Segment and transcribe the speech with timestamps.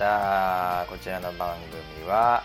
[0.00, 0.86] た。
[0.88, 1.54] こちらの番
[1.98, 2.42] 組は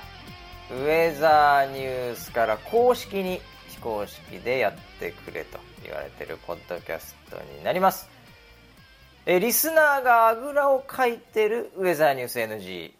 [0.69, 8.09] ウェザーニュースから公式に非公式でやってくれと言われてるポッドキャストになります。
[9.25, 12.91] えリスナーがあぐらをかいてるウェザーニュース NG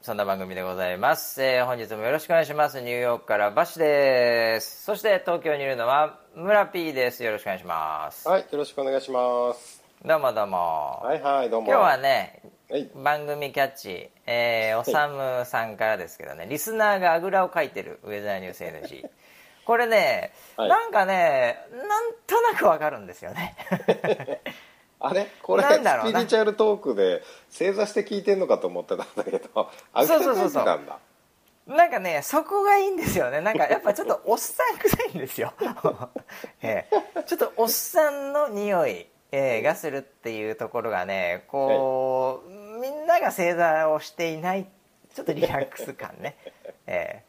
[0.00, 2.80] そんな番組でございます、えー本日もよろしくお願いします。
[2.80, 4.84] ニューヨークからバシです。
[4.84, 7.24] そして東京にいるのは村 P です。
[7.24, 8.28] よろしくお願いします。
[8.28, 9.82] はい、よろしくお願いします。
[10.04, 11.68] どうもどうも、はいはい、どうも。
[11.68, 12.51] 今日はねはい、
[12.94, 19.08] 番組キャッチ、えー、おさむさんからですけどね、リスナーがあぐらをかいてるウェザーニュース NG。
[19.64, 23.56] これね、はいなんかね、なんとなくわかるんですよね。
[24.98, 25.28] あれ？
[25.42, 30.98] これ、スピリチュアルトークで正座して聞いてんのかと思ってたんだけど、あ そうそうそうそうげてたんだ。
[31.66, 33.40] なんかね、そこがいいんですよね。
[33.40, 35.52] なんかやっぱちょっとおっさん臭いんですよ。
[36.62, 42.50] ええちょっとおっさんの匂い、えーがするっていうところがね、こう、
[42.82, 44.66] みんなが正座をしていない、
[45.14, 46.36] ちょっとリラックス感ね。
[46.88, 47.22] え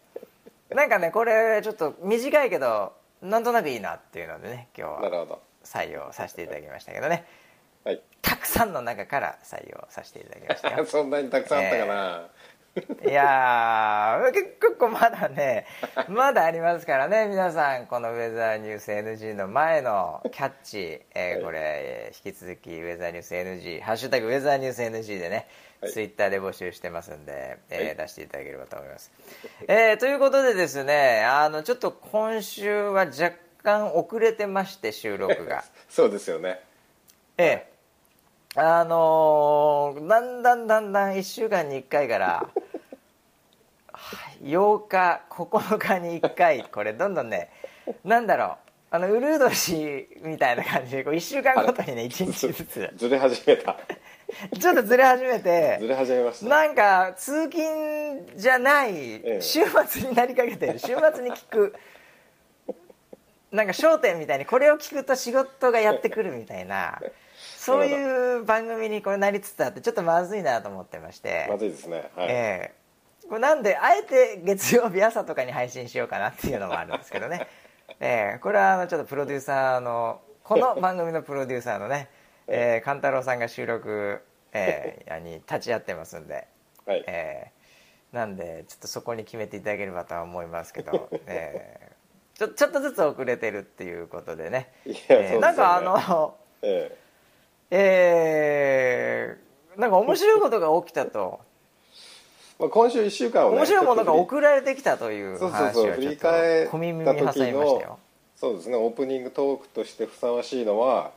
[0.71, 5.37] えなんかね、これちょっと短いけど、なんとなくいいなっていうのでね、今日は。
[5.63, 7.25] 採用させていただきましたけどね。
[7.85, 8.01] はい。
[8.21, 10.85] たくさんの中から採用させていただきましたよ。
[10.89, 12.27] そんなにたくさんあったかな。
[12.75, 15.67] いやー結構まだね
[16.09, 25.47] まだありますからね皆さんこのウェザーニュース NG の前のキャッチ、えーこれえー引き続きウェザーニュース NG「ハッシュタグウェザーニュース NG」でね、
[25.81, 25.91] はい。
[25.91, 27.95] ツイッターで募集してますんで、えーはい。
[27.95, 29.11] 出していただければと思います、
[29.67, 33.33] えーということでですねあのちょっと今週は若
[33.63, 35.63] 干遅れてまして収録が。
[35.89, 36.59] そうですよね。
[37.37, 37.73] ええ。
[38.55, 42.63] あのーだんだんだんだん1週間に1回からはい
[44.43, 47.49] 8日9日に1回これどんどんね
[48.03, 48.57] なんだろう
[48.91, 53.77] あのウルード氏みたいな感じでこう1週間ごとにね1日ずつずれ始めた。
[54.59, 56.45] ちょっとずれ始めずてれ始めました。
[56.47, 61.75] なんか通勤じゃないええ週末になりかけてる 週末に聞く
[63.51, 66.99] なんか『笑点』みたいにこれを聞くと仕事がやってくるみたいな
[67.57, 72.11] そういう番組にこれなりつつあってちょっとまずいなと思ってまして、まずいですね。
[72.15, 72.27] はい。
[72.29, 72.82] ええ
[73.27, 77.47] これなんであえて月曜日朝とかに配信しようかなっていうのもあるんですけどね、
[77.99, 82.09] ええこれはあのちょっとプロデューサーのこの番組のプロデューサーのね、
[82.47, 86.47] えー、勘太郎さんが収録、えー、に立ち会ってますんで、
[86.85, 87.03] はい。
[87.07, 87.63] えー
[88.13, 91.93] なんでちょっとそこに決めていただければとは思いますけど、 えー
[92.37, 94.71] ちょちょっとずつ遅れてるっていうことでね。
[94.85, 96.91] いねえーなんかあのえ
[97.71, 99.37] え。
[99.75, 101.41] ーなんか面白いことが起きたと。
[101.43, 101.52] え
[102.63, 103.57] まあ、今週1週間をね。
[103.57, 107.99] 面白いものが送られてきたというそうそう話そう振り返った挟みました時のよ。
[108.37, 111.11] そうですね、オープニングトークとしてふさわしいのは、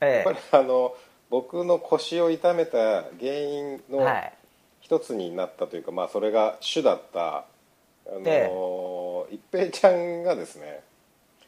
[0.00, 0.94] えやっぱりあの、
[1.30, 4.32] 僕の腰を痛めた原因のえはい
[4.80, 7.44] 一つになったというか、まあ、それが主だった、あ
[8.10, 8.50] のえ
[9.34, 10.82] 一平ちゃんがですね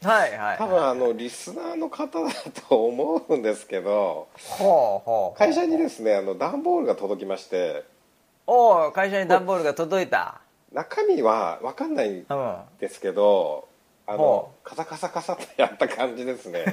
[0.01, 2.31] はいはい多分あのリスナーの方だ
[2.69, 7.83] と思うんですけどほうほう会社にですねあの段ボールが届きまして
[8.47, 10.41] おお会社に段ボールが届いた。
[10.71, 13.67] 中身は分かんないんうんですけど
[14.05, 16.65] あのほカサカサカサとやった感じですね。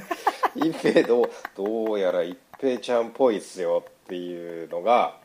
[0.55, 5.17] 一平どうどうやら一平ちゃんっぽいっすよっていうのが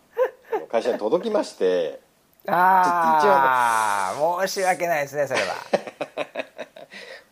[0.70, 2.00] 会社に届きまして。
[2.50, 5.56] ああ申し訳ないですねそれは。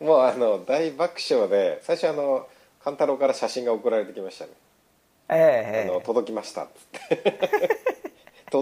[0.00, 2.46] もうあの大爆笑で最初あの
[2.84, 4.50] 勘太郎から写真が送られてきましたね。
[5.30, 5.90] えええ。
[5.90, 6.68] あの届きましたっ
[7.08, 7.78] つって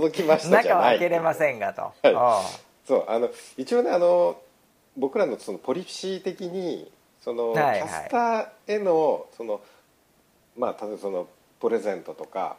[0.00, 0.64] 届きまえしたじゃない。
[0.64, 2.85] 中は開けれませんがと、はい。
[2.87, 4.41] そうあの一応ねあの
[4.96, 6.91] 僕らのそのポリシー的に
[7.23, 7.82] その、はいはい。
[7.82, 9.61] キャスターへのその
[10.56, 11.29] まあ例えばその
[11.61, 12.56] プレゼントとか、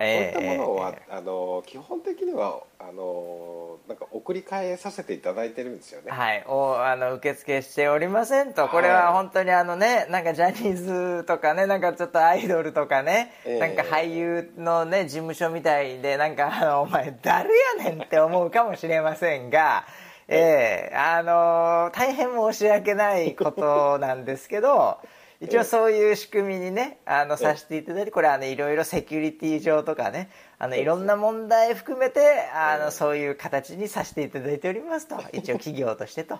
[0.00, 13.58] ええそういったものは、ええあの基本的にはあのなんか送り返させていただいてるんですよね、はい、おあの受付しておりませんと、これは本当にあのね、なんかジャニーズとかね、なんかちょっとアイドルとかね、ええ。
[13.58, 19.84] なんか俳優のね、事務所みたいで、なんかあの、お前誰やねんって思うかもしれませんが、
[20.28, 20.94] ええ。
[20.94, 24.98] あの大変申し訳ないことなんですけど、
[25.42, 35.16] 一応そういう仕組みにね、あの、させていただいて、これあの、いろいろセキュリティ上とかね、あの、いろんな問題含めて、あの、そういう形にさせていただいておりますと。
[35.34, 36.38] 一応企業としてと。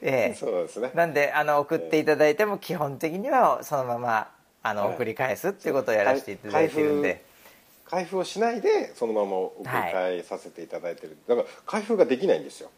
[0.00, 0.90] ええそうですね。
[0.94, 4.34] なんで、あの、送っていただいても基本的にはそのまま、
[4.64, 4.94] あの、はい。
[4.94, 7.24] 送り返すっていうことをやらせていただいてるんで。
[7.92, 12.70] 開封をしないでそのまま送り返させていただいてる、だから開封ができないんですよ。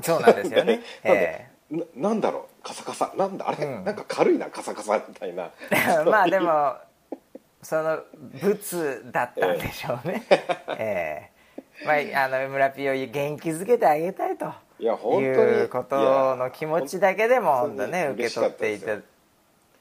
[0.00, 0.80] そうなんですよね。
[1.02, 3.12] なんでえななんだろうカサカサ。
[3.16, 3.48] なんだ？
[3.48, 3.84] あれ、うん。
[3.84, 5.50] なんか軽いなカサカサみたいな。
[5.70, 6.74] え まあでも、
[7.62, 8.00] その
[8.42, 10.22] 物だったんでしょうね。
[10.76, 11.38] ええ。
[11.86, 15.26] まあ、あの村ピを元気づけてあげたいといや本当に。
[15.28, 19.02] いうことの気持ちだけでも本当ね受け取っていたた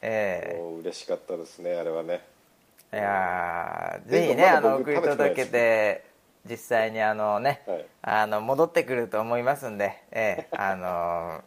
[0.03, 0.55] え。
[0.59, 2.21] もう嬉しかったですねあれはね。
[2.91, 6.05] えいやぜひねあの送り届けて
[6.45, 7.85] 実際にあのね、はい。
[8.03, 11.41] あの戻ってくると思いますんで、ええあの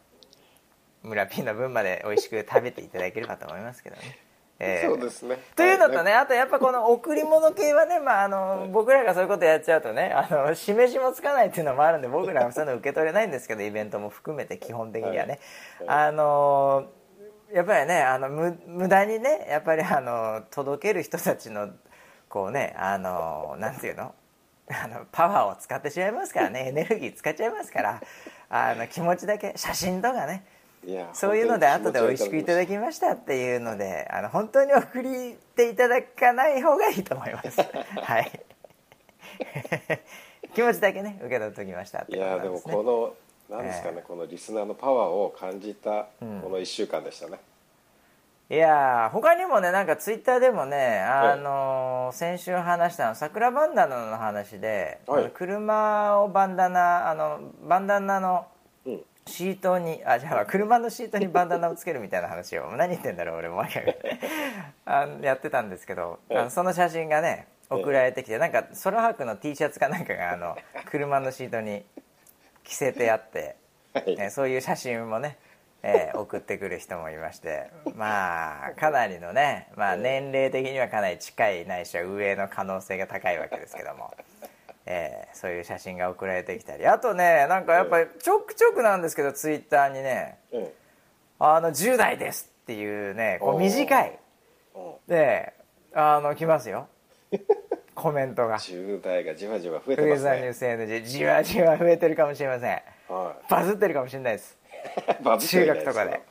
[1.02, 4.02] 村ピーの分まで美味しく食べていただければと思いますけどね、
[4.61, 5.38] ええそうですね。
[5.56, 15.41] というのとね、はあとやっぱこの贈り物系はね、まあ、あの僕らがそういうことやっちゃうとねあの示しもつかないっていうのもあるんで僕らはそういうの受け取れないんですけどイベントも含めて基本的にはね、
[15.79, 15.88] はい。
[16.08, 16.91] あの
[17.52, 21.70] やっぱりねあの無無駄にねやっぱりあの届ける人たちの
[22.29, 24.14] こうねあのなんていうの？
[24.73, 28.00] あのパワーを使ってしまいますからねエネルギー使っちゃいますから
[28.49, 30.44] あの気持ちだけ写真とかね
[31.12, 37.60] そういうので後で美味しくいただききましたっていうのであの本当に送りていただかない方がいいと思います。
[38.02, 38.40] はい。
[40.54, 43.12] 気持ちだけね受け取っておきましたっていやでもことなんですね。
[43.46, 46.40] このなんですかね、えこのリスナーのパワーを感じたうん。
[46.40, 47.40] この1週間でしたね、
[48.48, 55.30] いやー他にもねなんかツイッターでもね、あのー先週話したあの桜バンダナの話で、はい。
[55.30, 58.59] 車をバンダナあのバンダナのうん
[59.30, 63.96] シートにあじゃあ車のシートにバンダナをつけるみたいな話を 何言ってんだろう俺もわけ
[64.84, 70.56] あのやってたんですけど、あのその写真がね送られてきてなんかソロハクの T シャツかなんかがあの
[70.86, 71.86] 車のシートに
[72.64, 73.56] 着せてあって、
[73.94, 74.16] はい。
[74.16, 75.38] ねそういう写真もね、
[75.82, 84.12] えー送ってくる人もいまして まあかなりのね、まあ、年齢的にはかなり近いないしは上の可能性が高いわけですけども。
[84.92, 86.84] えーそういう写真が送られてきたり。
[86.87, 90.69] あとねなんかやっぱりちょくちょくなんですけどツイッターにねうん
[91.38, 94.19] 「あの10代です」っていうねこう短い。
[94.75, 95.52] うんで
[95.94, 96.88] あの来ますよ。
[97.94, 98.58] コメントが。
[98.58, 102.82] 10代がじわじわ増え「てますウェザーニューねス NG」じわじわ増えてるかもしれません。
[103.08, 104.58] はバズってるかもしれないです。
[105.20, 106.20] い バズって中学とかで。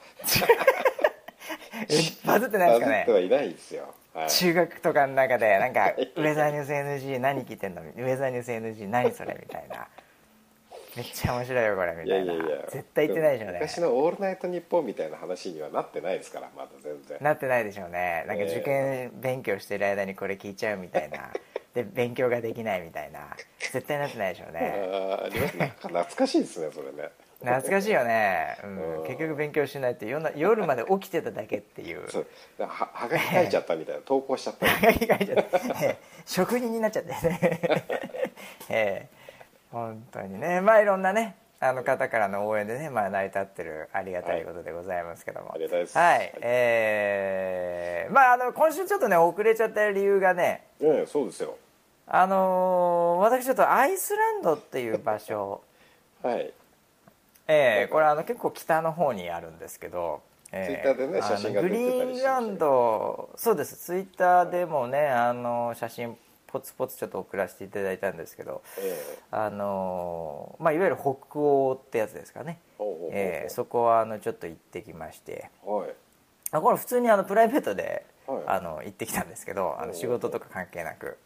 [2.25, 2.91] バズってないですかね。
[2.91, 3.83] バズってはいないですよ。
[3.83, 3.91] はい
[4.27, 9.88] 中学とかの中でなんか「ウェザーニュース NG 何聞いてんの?」ウェザーニュース NG 何それ?」みたいな
[10.98, 12.33] 「めっちゃ面白いよこれ」みいやたいな。
[12.33, 13.60] いやいや絶対言ってないでしょうね。
[13.62, 17.18] 昔の「オールナイトニッポン」みたいな話にはなってないですからまだ全然。
[17.21, 18.25] なってないでしょうね。
[18.27, 21.31] なんか受験勉強してる間にこれ聞いちゃうみたいな。
[21.74, 23.36] で勉強ができないみたいな。
[23.60, 24.51] 絶対なってないでしょうあ
[25.30, 28.97] ね懐かしいですねそれね懐かしいよね、うん。
[29.00, 29.07] うん。
[29.07, 32.09] 結局勉強しないって夜な夜まで起きてただけっていう。
[32.09, 32.27] そう。
[32.59, 34.01] ははがき書いちゃったみたいな。
[34.06, 34.68] 投稿しちゃった。
[34.68, 35.50] はがき書いちゃって、
[35.81, 35.97] ええ。
[36.25, 37.39] 職人になっちゃってね。
[38.69, 39.19] ええ。
[39.71, 40.59] 本当にね。
[40.62, 45.97] まあいろんなねあの方からの応援でね、まあ、成り立ってるありがたいことでございますけども、ありがたいです。
[45.97, 46.33] はい。
[46.42, 51.57] えーまああの今週ちょっとね遅れちゃった理由がねねそうですよ。
[52.07, 55.61] あのー私ちょっとアイスランドっていう場所
[56.23, 56.52] はい
[57.51, 60.83] ええこれあの結構北の方にあるんですけど、ええ。
[60.83, 66.15] Twitter でね写真が出てたりあのグリーンランドそうですツイッターでもねあの写真
[66.45, 72.59] ポツポツちょっと送らせていただいたんですけどえあのまあいわゆる北欧ってやつですかね、
[73.11, 75.49] ええそこはあのちょっと行ってきまして。
[75.65, 75.89] えはい。
[76.51, 78.44] あこれ普通にあのプライベートで、はい。
[78.47, 81.18] あの行ってきたんですけどあの仕事とか関係なく。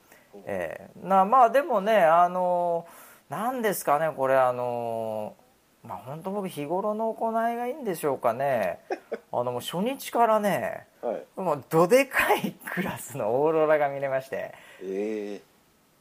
[0.46, 1.08] ええ。
[1.08, 2.86] なまあでもねあの
[3.30, 5.36] なんですかねこれあの
[5.84, 8.80] まあ本当僕日頃の行いがいいんでしょうかね。
[9.32, 11.26] あのもう初日からねはい。
[11.36, 15.42] もうどでかいクラスのオーロラが見れまして、ええ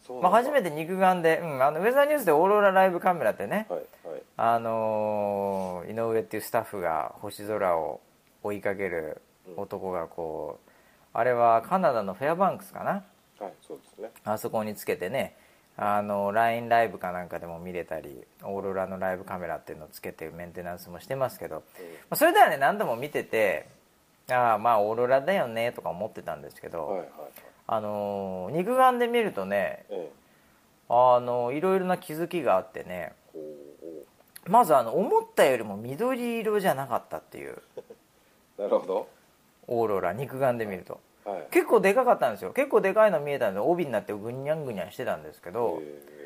[0.07, 4.23] そうまあ、初てめて肉眼で、うん、あのウェザーニュースでオーロラライブカメラってね、はいはい。
[4.37, 8.01] あのー井上っていうスタッフが星空を
[8.43, 9.21] 追いかける
[9.57, 10.71] 男がこう
[11.13, 13.05] あれはカナダのフェアバンクスかな。
[13.39, 14.11] はいそうですね。
[14.25, 15.35] あそこにつけてね
[15.77, 21.63] あの LINE ライブかなんかでも見れたりオーロラのライブカメラっていうのをつけてメンテナンスもしてますけど、ま
[22.11, 23.69] あそれではね何度も見てて
[24.31, 27.09] ああまあオーロラだよねとか思ってたんですけど、はいはいはい。
[27.67, 30.11] あのー肉眼で見るとねええ。
[30.89, 33.13] あのいろいろな気づきがあってね
[34.47, 37.83] まずあの思ったよりも緑色じゃなかったっていうう。
[38.63, 39.09] なるほど。
[39.69, 41.47] オーロラ肉眼で見るとはい。
[41.51, 42.53] 結構でかかったんですよ。
[42.53, 46.23] 結構でかいの見えたんで帯になってぐにゃんぐにゃんしてたんですけど、え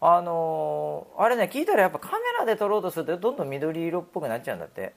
[0.00, 4.92] あのーあれね聞いたらやっぱカメラで撮ろうとするとどんどん緑色っぽくなっちゃうんだって。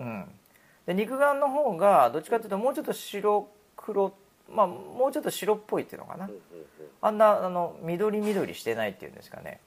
[0.00, 0.24] うん、
[0.86, 4.14] で肉眼の方がどっちかっていうともうちょっと白黒
[4.48, 6.30] まあもうちょっと白っぽいっていうのかな。
[7.00, 9.60] あんなあの緑緑してないっていうんですかね。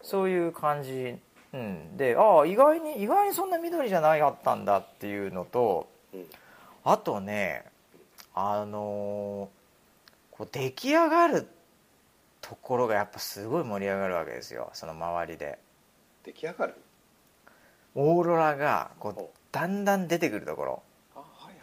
[0.00, 1.16] そういう感じ、
[1.52, 6.26] うん、でああ意外に意外にそんな緑じゃなかったんだっていうのとうん
[6.84, 7.64] あとね
[8.34, 9.48] あの
[10.30, 11.48] こう出来上がる
[12.40, 14.70] ところがやっぱすごい盛り上がるわけですよ。
[14.72, 15.58] その周りで。
[16.24, 16.74] 出来上がる？
[17.94, 20.82] オーロラがこうだんだん出てくるところ。
[21.14, 21.54] あはいはい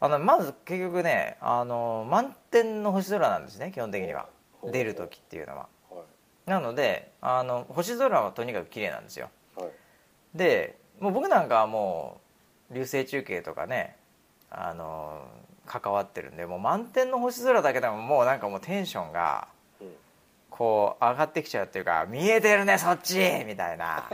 [0.00, 4.28] あのまず結局ねあの満天の星空なんですね基本的には。
[4.72, 5.68] 出る時っていうのは。
[5.88, 6.50] はいはい。
[6.50, 9.30] なのであの星空はとにかく綺麗なんですよ。
[9.56, 9.68] はい。
[10.34, 12.27] でもう僕なんかはもう
[12.70, 13.96] 流星中継とかね
[14.50, 15.20] あの
[15.66, 19.48] 関わってるんでもう満天の星空だけでももうなんかもうテンションが
[19.80, 19.88] うん
[20.50, 23.18] こう上がってきちゃうっていうか見えてるねそっち！
[23.46, 24.10] みたいな。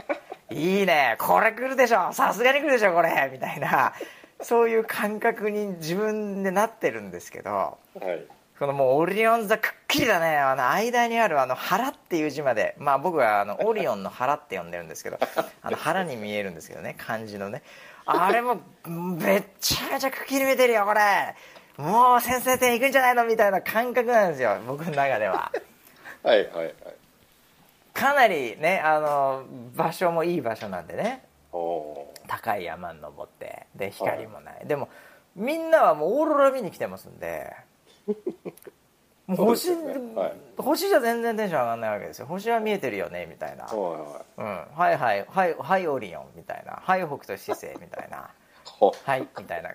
[0.51, 1.15] いいね！
[1.17, 2.13] これ来るでしょ！
[2.13, 3.29] さすがに来るでしょこれ！
[3.33, 3.93] みたいな。
[4.41, 8.25] そういう感覚に自分でなってるんですけどはい。
[8.59, 10.37] このもうオリオン座くっきりだね。
[10.37, 12.75] あの間にあるあの腹っていう字まで。
[12.77, 15.17] まあ僕はあのオリオンの腹って呼んでるんですけど
[15.63, 17.63] あの腹に見えるんですけどね漢字のね
[18.05, 21.35] あれもめっちゃめちゃくっきり見てるよこれ。
[21.77, 25.51] もう先制点いくんじゃないのみたいな感覚なんですよ僕の中では。
[26.23, 26.75] はいはいはい。
[27.93, 29.45] かなりねあの
[29.75, 31.25] 場所もいい場所なんでね。
[32.27, 34.89] 高い山に登ってで光もない、でも
[35.35, 37.55] みんなはもうオーロラ見に来てますんで
[39.27, 39.93] もう星ね。
[40.15, 40.33] はい。
[40.57, 42.27] 星じゃ全然テンション上がんないわけですよ。
[42.27, 44.45] 星は見えてるよねみたいな、ーはうん、
[44.77, 45.25] はいはい。
[45.27, 46.79] はいはいオリオンみたいな。
[46.83, 48.29] はい北斗七星みたいな。
[48.65, 49.71] ほはいみたいな。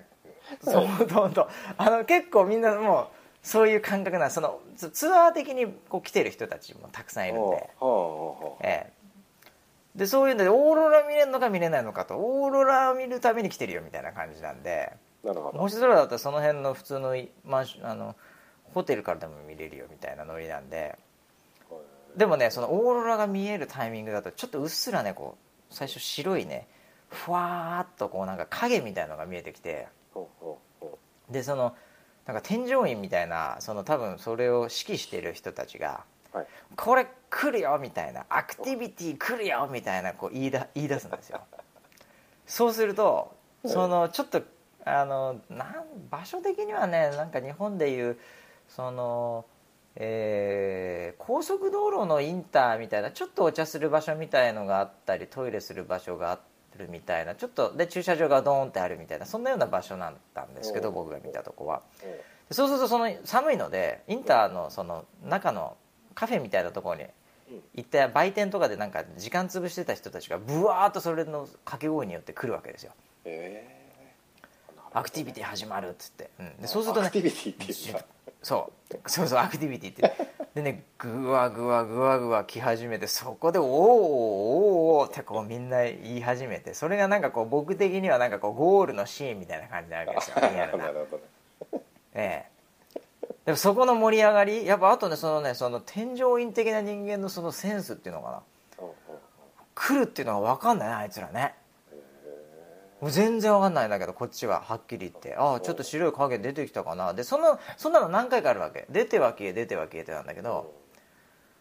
[0.62, 3.06] そう本当あの結構みんなもう
[3.42, 8.92] そういう感覚なんそのツツアー的にこう来てる人たちもたくさんいるんで、ほええ。
[9.96, 14.92] でそういうんでオーロラ見れるのか見れないのかとオーロラを見るために来てるよみたいな感じなんで。
[15.24, 15.58] うなるほど。
[15.58, 18.14] 星空だったらその辺の普通のいマンションあの
[18.74, 20.98] ホテルからでも見れるよみたいなノリなんで
[22.16, 25.36] でもねそのオーロラが見えるタイミングだとちょっとうっすらねこ
[25.70, 26.66] う最初白いね
[27.08, 29.86] ふわーっとこうなんか影みたいのが見えてきて
[31.30, 31.74] でその
[32.26, 36.46] なんか添乗員みたいなその多分それを指揮してる人たちがうはい
[36.76, 41.40] 「これ来るよ」みたいな「アクティビティ来るよ」みたいなこう言いだ言い出すんですよ。
[42.46, 43.34] そうすると
[43.64, 44.42] そのちょっと
[44.84, 48.18] あのなん場所的にはねなんか日本でいう
[48.74, 49.44] その
[49.96, 56.38] えー高速道路のインターみたいなちょっとお茶する場所みたいのがあったりトイレする場所があ
[56.78, 61.82] るみたいなちょっとで駐車場がドーンってあるみたいなそんなような場所だったんですけどうん僕が見たとこは。
[62.50, 65.76] そうするとその寒いのでインターのその中の
[66.14, 67.10] カフェみたいなところにうん
[67.74, 72.92] 行って売店とかでなんか時間潰してた人たちがブワーッとそれの掛け声によって来るわけですよ。
[73.24, 73.80] え
[74.92, 78.04] アクティビティ始まるっつって、うん、でそうするとねアクティビティって言った
[78.42, 78.96] そう。
[79.06, 80.40] そうそうアクティビティって。
[80.54, 90.86] でねグワグワグワグワ来始めてそこで「おーおーおーってこうみんな言い始めてそれがなんかこう僕的にはなんかこうゴールのシーンみたいな感じなわけですよ リアルな。
[90.86, 91.18] なるほ
[91.72, 91.78] ど。
[91.78, 91.82] ね
[92.14, 92.46] え
[92.96, 93.00] え。
[93.44, 98.42] でもそこの盛り上がりやっぱあとねそのねその添乗員的な人間のそのセンスっていうのかな。
[99.76, 101.54] 来るっていうのが分かんないなあいつらね
[103.08, 105.34] 全然分かんないんだけどこっちははっきり言って。
[105.34, 107.14] ああちょっと白い影出てきたかな。
[107.14, 108.86] でそのそんなの何回かあるわけ。
[108.90, 110.74] 出ては消え出ては消えてなんだけど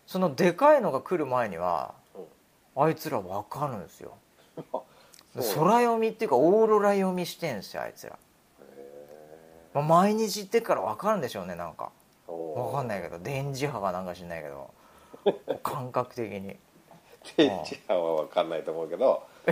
[0.06, 1.94] そのでかいのが来る前には
[2.76, 4.18] あいつら分かるんですよ。
[5.36, 8.18] 空読みっていうかオーロラ読みしてんすよあいつら、
[9.74, 11.92] まあ、毎日行ってっから分かるんでしょうねなんか。
[12.28, 14.72] 分かんいないけど電磁波かなんか知んないけど。
[15.64, 16.58] 感覚的に。
[17.38, 19.24] 電磁波は分かんないと思うけど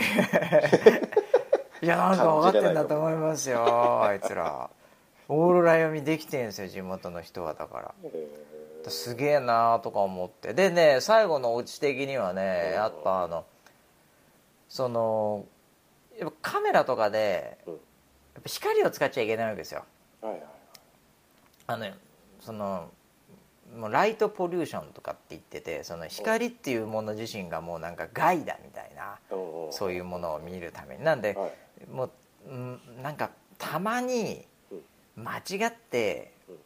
[1.81, 4.69] いやなんか分かってんだと思いますよあいつら。
[5.29, 7.95] オーロラ読みできてんすよ地元の人はだから。
[8.03, 8.27] え
[8.89, 10.53] すげえなとか思って。
[10.53, 13.45] でね最後のオチ的にはねやっぱあの
[14.69, 15.45] その
[16.17, 17.73] やっぱカメラとかでうん。
[17.73, 17.79] や
[18.39, 19.83] っぱ光を使っちゃいけないわけですよ。
[20.21, 20.45] ーはいはい。
[21.67, 21.85] あの
[22.39, 22.89] その
[23.77, 29.17] もうライトポリューションとかって言っててその光っていうもの自身がもうなんか害だみたいな
[29.71, 31.03] そういうものを見るために。
[31.03, 31.51] なんではい
[31.91, 32.11] もう
[32.49, 34.45] うんなんかたまに
[35.15, 36.57] 間違ってうん。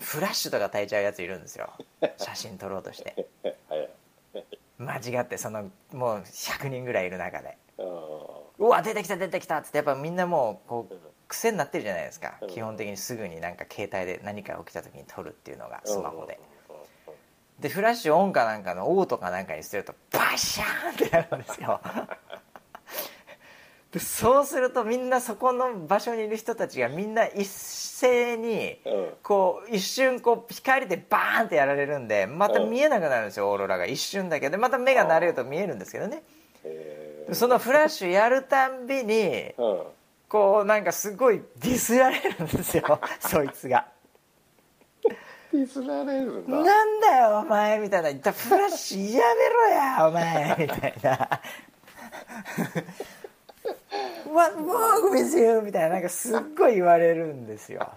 [0.00, 1.72] フラッシュとか焚いちゃうやついるんですよ。
[2.18, 3.26] 写真撮ろうとして。
[3.68, 3.90] はい。
[4.78, 7.56] 間違ってそのもう100人ぐらいいる中で。
[8.58, 11.00] うわ出てきた出てきたっつってやっぱみんなもうこううん。
[11.26, 12.38] 癖になってるじゃないですか。
[12.42, 12.48] うん。
[12.48, 16.38] 基本的にすぐになんか携帯で何か起きた時に撮るっていうのがスマホで。
[17.60, 21.80] でフラッシュオンかなんかのオーとかなんかにするとバシャーンってなるんですよ
[23.94, 29.08] でそうするとみんなそこの場所にいる人たちがみんな一斉にうん。
[29.22, 33.86] こう一瞬こう光でバーンってやられるんでまた見えなくなるんですよオーロラが。
[33.86, 36.24] 一瞬だけでまた目が慣れると見えるんですけどね。
[37.32, 39.54] そのフラッシュやるたんびに
[40.28, 43.86] こうなんかすごいディスられるんですよ そいつが。
[45.52, 46.56] ディスられるんだ。
[46.56, 51.40] なんだよお前みたいな「フラッシュやめろやお前」みたいな
[54.28, 57.88] 「What wrong with you?」みたいななんかすっごい言われるんですよ。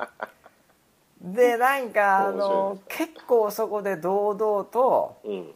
[1.22, 5.54] でなんかあの結構そこで堂々とうん。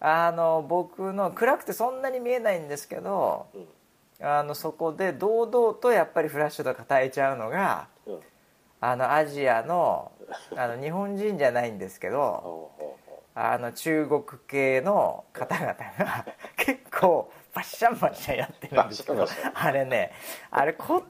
[0.00, 4.26] あの僕の暗くてそんなに見えないんですけどうん。
[4.26, 8.20] あのそこで堂々とやっぱりフラッシュとか焚いちゃうのがうん。
[8.80, 10.12] あのアジアの
[10.56, 12.70] あの日本人じゃないんですけど
[13.34, 20.10] あの中国系の方々が結構バッシャンバッシャンやってるんですけどあれね
[20.50, 21.00] あれ言葉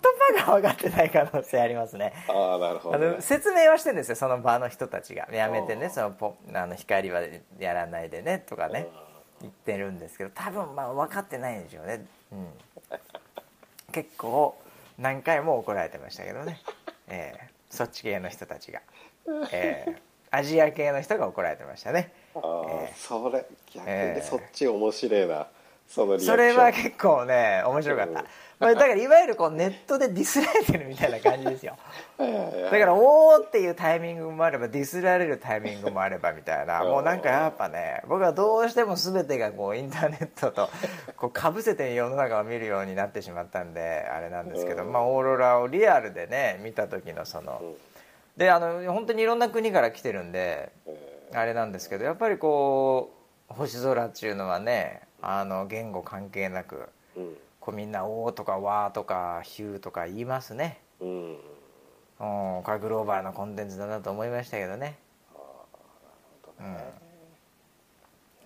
[0.47, 2.13] が分かってない可能性ありますね。
[2.29, 3.17] うああなるほあどね。
[3.17, 5.27] の説明はしてるんですよその場の人たちが。
[5.33, 7.23] やめてねそのポあの光は
[7.59, 8.89] やらないでねとかね
[9.41, 12.49] 言ってるんですけど多分まあ分かってないんでしょうね、うん、
[13.93, 14.57] 結構
[14.99, 16.61] 何回も怒られてましたけどね、
[17.09, 18.81] えーそっち系の人たちが、
[19.51, 19.99] えー
[20.31, 22.13] アジア系の人が怒られてましたね。
[22.35, 22.43] ああ、
[22.83, 22.95] ええ。
[22.97, 24.21] それ逆ええ。
[24.21, 25.47] にそっち面白いな
[25.89, 26.37] そのリアクション。
[26.37, 28.27] それは結構ね面白かった、うん。
[28.61, 31.77] まあ、だからいわゆるこうネットでディスられてるみたいな感じですよ。
[32.19, 40.69] だから「おー」っていうタイミングもあればディスられるタイミングもあればみたいなもうなんかやっぱね僕はどうしても全てがこうインターネットと
[41.17, 44.93] こうかぶせて世の中を見るようになってしまったんであれなんですけど、うん。
[44.93, 47.77] まあ、オーロラをリアルでね見た時のそのうん。
[48.37, 53.13] であの本当にいろんな国から来てるんでえあれなんですけどやっぱりこ
[53.51, 57.37] う星空っていうのはねあの言語関係なくえうん。
[57.61, 60.81] こうみんな「おー」とか「わー」とか「ヒュー」とか言いますね。
[61.01, 61.33] うん。
[62.21, 64.99] うん、これはグローバルなコンテンツだなと思いましたけどね。
[66.61, 66.77] うん。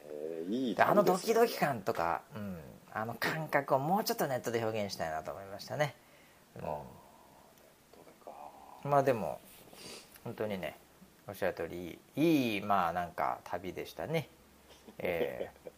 [0.04, 2.58] ええいいであのドキドキ感とか、うん、
[2.92, 5.96] あの感覚をもうちょっとネットで表現したいなと思いましたね。
[8.84, 9.40] うん、まあでも
[10.22, 10.78] 本当にね
[11.26, 14.28] おっしゃる通りいいいいまあなんか旅でしたね。
[14.98, 15.70] えー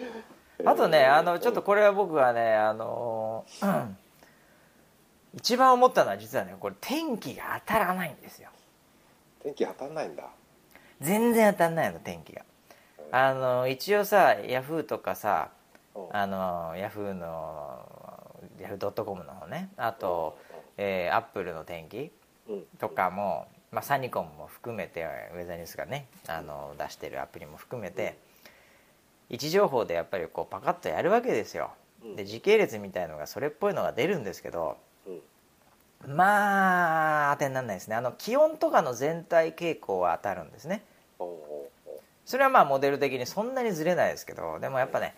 [0.64, 3.98] あとねあのちょっとこれは僕はねあの、うん。
[5.34, 8.48] 一番思ったのは実はねこれ天気が当たらないんですよ。
[9.42, 10.24] 天気当たんないんだ。
[11.00, 12.42] 全然当たんないの天気が。
[13.12, 15.50] あの一応さヤフーとかさ
[15.94, 16.16] うん。
[16.16, 17.84] あのヤフーの
[18.58, 20.38] ヤフー .com の方ねあと、
[20.78, 22.10] えーアップルの天気
[22.48, 22.62] うん。
[22.78, 25.04] とかも、まあ、サニコンも含めて
[25.34, 28.16] ウェザーニュースがねあの出してるアプリも含めて
[29.28, 31.70] 位置情報でやっぱりこうパカッとやるわけですよ。
[32.14, 36.16] で時系列みたいのがそれっぽいのが出るんですけどうん。
[36.16, 37.96] まあ当てにならないですね。
[37.96, 40.84] あの気温とかの全体傾向は当たるんですね。
[42.24, 45.14] それはまあモデル的にそんなにずれないですけどでもやっぱね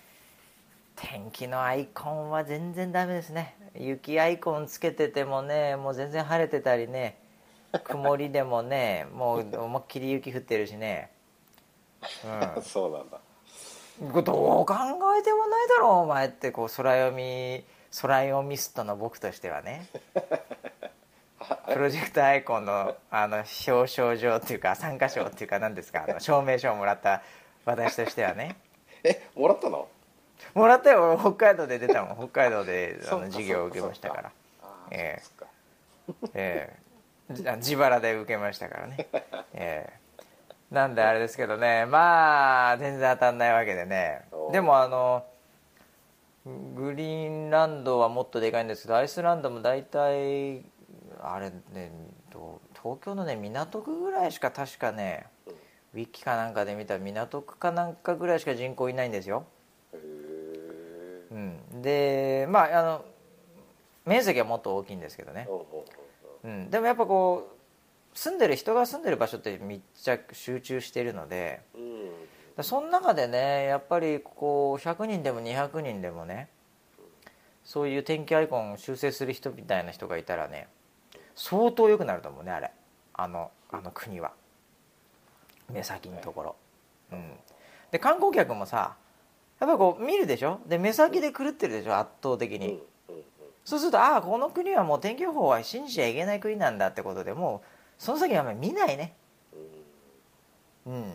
[0.95, 3.55] 天気のアイコンは全然ダメですね。
[3.75, 7.19] 雪アイコンつけててもねもう全然晴れてたりね
[7.85, 11.11] 曇りでもねもう思いっきり雪降ってるしね。
[12.63, 13.17] そうなんだ。
[13.17, 13.28] うんこれ
[14.01, 14.75] どう考
[15.19, 17.65] えてもないだろうお前ってこう空読み
[18.01, 19.87] 空読みストの僕としてはね。
[21.73, 27.23] プロジェクトアイコンのあの表彰状っていうか参加賞っていうか何ですかあの証明書をもらった
[27.65, 28.57] 私としてはね。
[29.05, 29.89] えもらったの？
[30.55, 31.17] もらったよ。
[31.19, 32.17] 北海道で出たもん。
[32.17, 34.33] 北海道であの授業を受けましたから。
[34.91, 35.23] ええ。
[36.35, 36.77] え
[37.31, 37.35] え。
[37.35, 39.07] じ自腹で受けましたからね。
[39.55, 40.08] ええ
[40.71, 41.87] なんであれですけどね。
[41.87, 44.23] まあ全然当たんないわけでね。
[44.33, 45.25] おでもあの
[46.75, 50.65] グリーンランドはもっとでかいんですけどアイスランドも大体
[51.21, 51.91] あれね
[52.31, 55.27] と東京のね港区ぐらいしか確かね
[55.95, 59.45] ウィキかなんかで見たら港区かなんかぐらいしか人口いないんですよ。
[61.31, 63.05] うん、でまああの
[64.07, 65.49] 面積はもっと大きいんですけどね。
[66.45, 67.58] うん、でもやっぱこう
[68.19, 71.83] 住んでる人が住んでる場所って密着集中しているのでおう
[72.57, 72.65] うん。
[72.65, 76.49] その中でねやっぱりこう100人でも200人でもね
[77.65, 80.67] そういう天気アイコンを修正する人みたいな人がいたらね
[81.37, 82.73] 相当良くなると思うねあれ。
[83.15, 84.33] あのあの国は。
[85.71, 86.57] 目先のところ、
[87.13, 87.33] うん、
[87.91, 88.97] で観光客もさ
[89.61, 90.61] やっぱこう見るでしょ？
[90.67, 91.99] で目先で狂ってるでしょ？
[91.99, 92.83] 圧倒的に、
[93.67, 99.15] そうするとああこの国はもう天気予報は信じちゃいけない国なんだってことでもうその先はあんまり見ないね。
[100.87, 100.95] うん。
[100.95, 101.13] うん。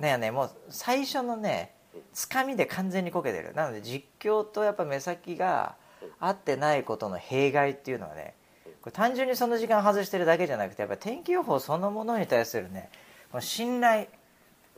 [0.00, 0.30] だよね。
[0.30, 1.74] もう最初のね
[2.12, 3.54] つかみで完全にこけてる。
[3.54, 5.74] なので実況とやっぱ目先が
[6.20, 8.34] 合ってないことの弊害っていうのはね
[8.82, 12.90] これ単純にその時間外してるだけじゃなくてやっぱ天気予報そのものに対するね
[13.30, 14.06] この信頼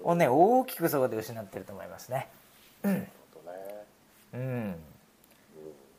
[0.02, 2.28] をね大きくそこで失ってると思いますね。
[2.84, 4.74] うん。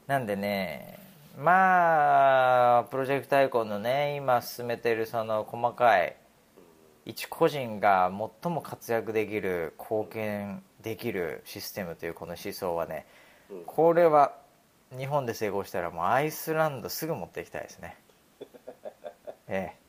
[0.08, 1.00] なんでね
[1.38, 6.16] まあプロジェクトアイコンのね今進めてるその細かい
[7.06, 8.12] 一個人が
[8.44, 13.06] 最も活躍できる貢献できるシステムというこの思想はね
[13.50, 13.64] うん。
[13.66, 14.36] これは
[14.98, 17.98] 日本で成功したらもうアイスランドすぐ持っていきたいですね。
[19.48, 19.82] ええ。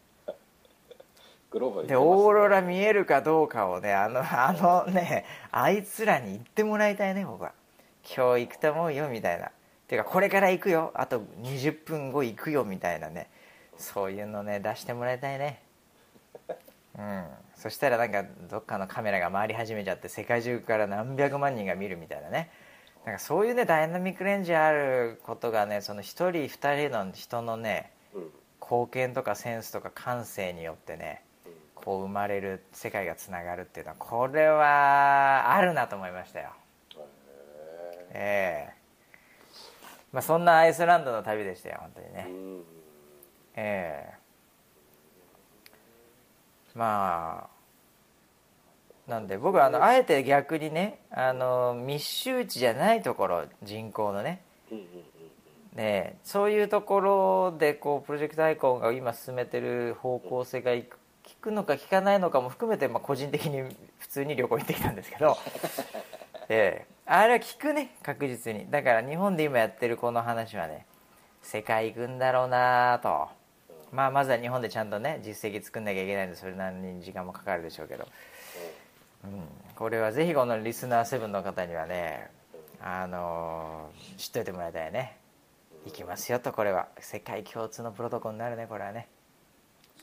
[1.87, 7.53] でオーロラ見えるかどうかをねあのあのねあいつらに言ってもらいたいね僕は。
[8.05, 9.51] 今日行くと思うよみたいな
[9.93, 10.91] ていうかこれから行くよ。
[10.95, 13.29] あと20分後行くよみたいなね。
[13.77, 15.63] そういうのね出してもらいたいね。
[16.99, 17.25] うん。
[17.55, 22.51] そしたらなんかどっかのカメラが回り始めちゃって世界中から何百万人が見るみたいなね。
[23.05, 28.31] なんかそういうねダイナミックレンジあることがねその1人2人の人のねうん。
[28.63, 31.53] 貢献とかセンスとか感性によってねうん。
[31.75, 36.49] こう生まれる世界がつながるっていうのはこれはあるなと思いましたよ。
[38.15, 38.82] へええ
[40.13, 42.29] まあそんなアイスランドの旅でしたよ本当にね。
[43.55, 44.23] ええ。
[46.75, 54.43] まあなんで僕はあのあえて逆にねあの密集地じゃないところ人口のね。
[55.75, 63.63] ねそういうところでこうプロジェクトアイコンが今進めてる方向性がいく効くのか効かないのかも含めて、まあ、個人的に
[63.99, 65.37] 普通に旅行行ってきたんですけど、
[66.49, 68.71] ええあれは効くね確実に。
[68.71, 70.87] だから日本で今やってるこの話はね
[71.43, 73.29] 世界行くんだろうなと、
[73.91, 78.07] まあ、まずは日本でちゃんとね実績作んなきゃいけないんでそれなりに時間もかかるでしょうけど、
[79.25, 79.43] うん、
[79.75, 82.31] これはぜひこのリスナー7の方にはね
[82.81, 85.17] あのー知っといてもらいたいね。
[85.85, 86.89] 行きますよとこれは。
[87.01, 89.09] 世界共通のプロトコルになるねこれはね。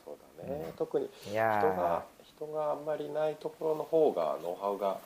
[0.06, 4.98] そうだね、特にい人が人があんまりいないところの方がノウハウが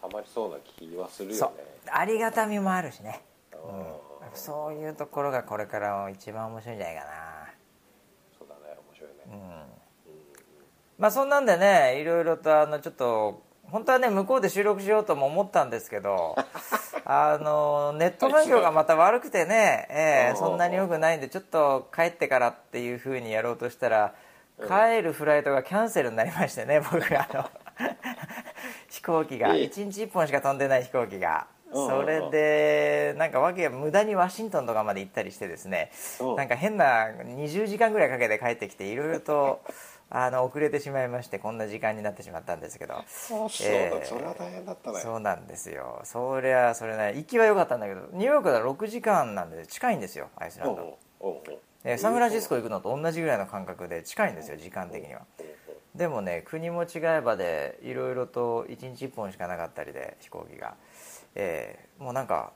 [0.00, 1.48] たまりそうな気はするそう。
[1.50, 3.78] よねありがたみもあるしね、うん。
[3.78, 3.84] うん、
[4.34, 7.02] そういうところがこれから一番面白いんじゃないか
[8.38, 9.42] そうだね面白いね、なうん。
[9.42, 9.78] うん
[10.98, 16.34] まあそんなんでねいろいろとあのちょっと本当はね向こうで収録しようとも思ったんですけど
[17.04, 24.14] あのネット環境がまた悪くてね、ええそんなに良くないんでちょっと帰ってからっていうふうにやろうとしたら
[24.66, 27.48] 帰るフライトがキャンセルになりましてね僕あの
[28.88, 29.54] 飛行機が。
[29.54, 29.64] ええ。
[29.64, 31.46] 1日1本しか飛んでない飛行機が。
[31.48, 35.90] うんそれでなんかわけ無駄にワシントンとかまで行ったりしてですね。
[36.20, 36.36] うん。
[36.36, 39.60] なんか変な20時間ぐらいかけて帰ってきていろいろと
[40.10, 42.94] あの遅れてしまいましてこんな時間になってしまったんですけど。
[42.94, 43.48] あそう。
[43.48, 44.04] だ、ええ。
[44.06, 45.00] それは大変だったね。
[45.00, 46.00] そうなんですよ。
[46.04, 50.98] そりゃそれね行きは良かったんだけどニューヨークだ6時間なんで近いんですよアイスランド、
[51.84, 55.22] えーサンフランシスコ行くのと同じぐらいの感覚で近いんですよ時間的には
[55.98, 60.74] でもね国も違えばでいろいろと1日1本しかなかったりで飛行機が、
[61.34, 62.52] えーもうなんか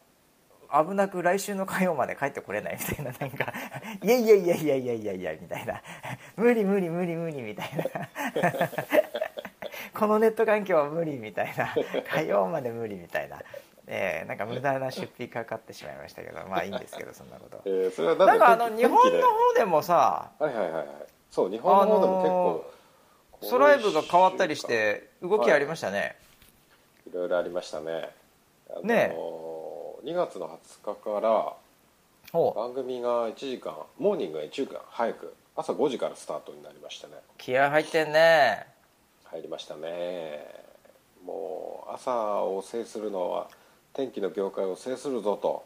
[0.73, 3.53] 危なく来週の火曜まで帰ってこれないみたいな なんか
[4.03, 5.83] 「いやいやいやいやいやいやいや」みたいな
[6.37, 7.85] 「無理無理無理無理」みたいな。
[9.93, 11.75] このネット環境は無理みたいな。
[12.15, 13.39] 火曜まで無理みたいな、
[13.87, 17.61] えーなんか無駄な出費かかってしまいましたけどまあいいんですけどそんなこと。
[17.67, 20.87] えーそれはなんかあの日本の方でもさはいはいはいはい。
[21.31, 22.73] そう日本の方でも結構、
[23.43, 26.17] ストライブが変わったりして動きありましたね、
[27.11, 27.15] い。
[27.15, 28.11] ろいろありましたね。
[28.71, 29.17] あのーね
[30.05, 30.49] 2月の
[30.83, 31.55] 20日から
[32.33, 37.15] 番組が1時間モーニングが1時間早く朝5時からスタートになりましたね。
[37.39, 38.67] 気合入ってんね。
[39.25, 40.45] 入りましたね。
[41.25, 43.49] もう朝を制するのは
[43.93, 45.65] 天気の業界を制するぞと。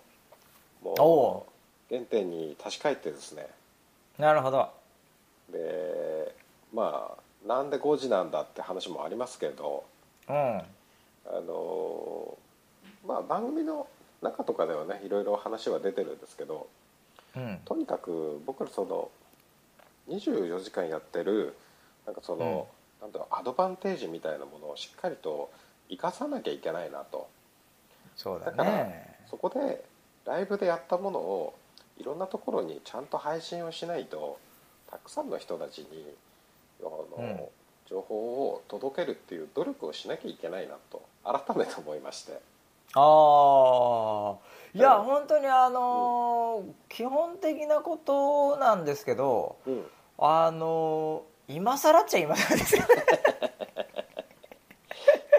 [0.84, 1.46] おも
[1.90, 1.94] う。
[1.94, 3.46] 原点に立ち返ってですね。
[4.18, 4.68] なるほど。
[5.50, 6.34] で
[6.74, 9.84] まあなんで5時なんだって話もありますけど
[10.28, 10.62] うんあ
[11.46, 12.38] の
[13.06, 13.86] まあ番組の
[14.22, 16.66] 中とかではねいろいろ話は出てるんですけど
[17.36, 17.60] うん。
[17.64, 19.10] とにかく僕らその
[20.08, 21.54] 24時間やってる
[22.06, 22.68] なんかその、
[23.00, 25.50] なんだろうアドバンテージみたいなものをしっかりと
[25.90, 27.28] 生かさなきゃいけないなと。
[28.16, 29.84] そうだだからねそこで
[30.24, 31.54] ライブでやったものを
[31.98, 34.38] いろんなところにちゃんと配信をしないと
[34.90, 35.86] たくさんの人たちに
[36.80, 37.40] あの、うん。
[37.86, 42.40] 情報を届けるっていう努力をしなきゃいけないなと改めて思いまして。
[42.94, 44.36] ああ
[44.74, 45.04] いやうん。
[45.04, 49.86] 本当にあのー基本的なことなんですけどうん。
[50.18, 52.88] あのー今更っちゃ今更ですよね。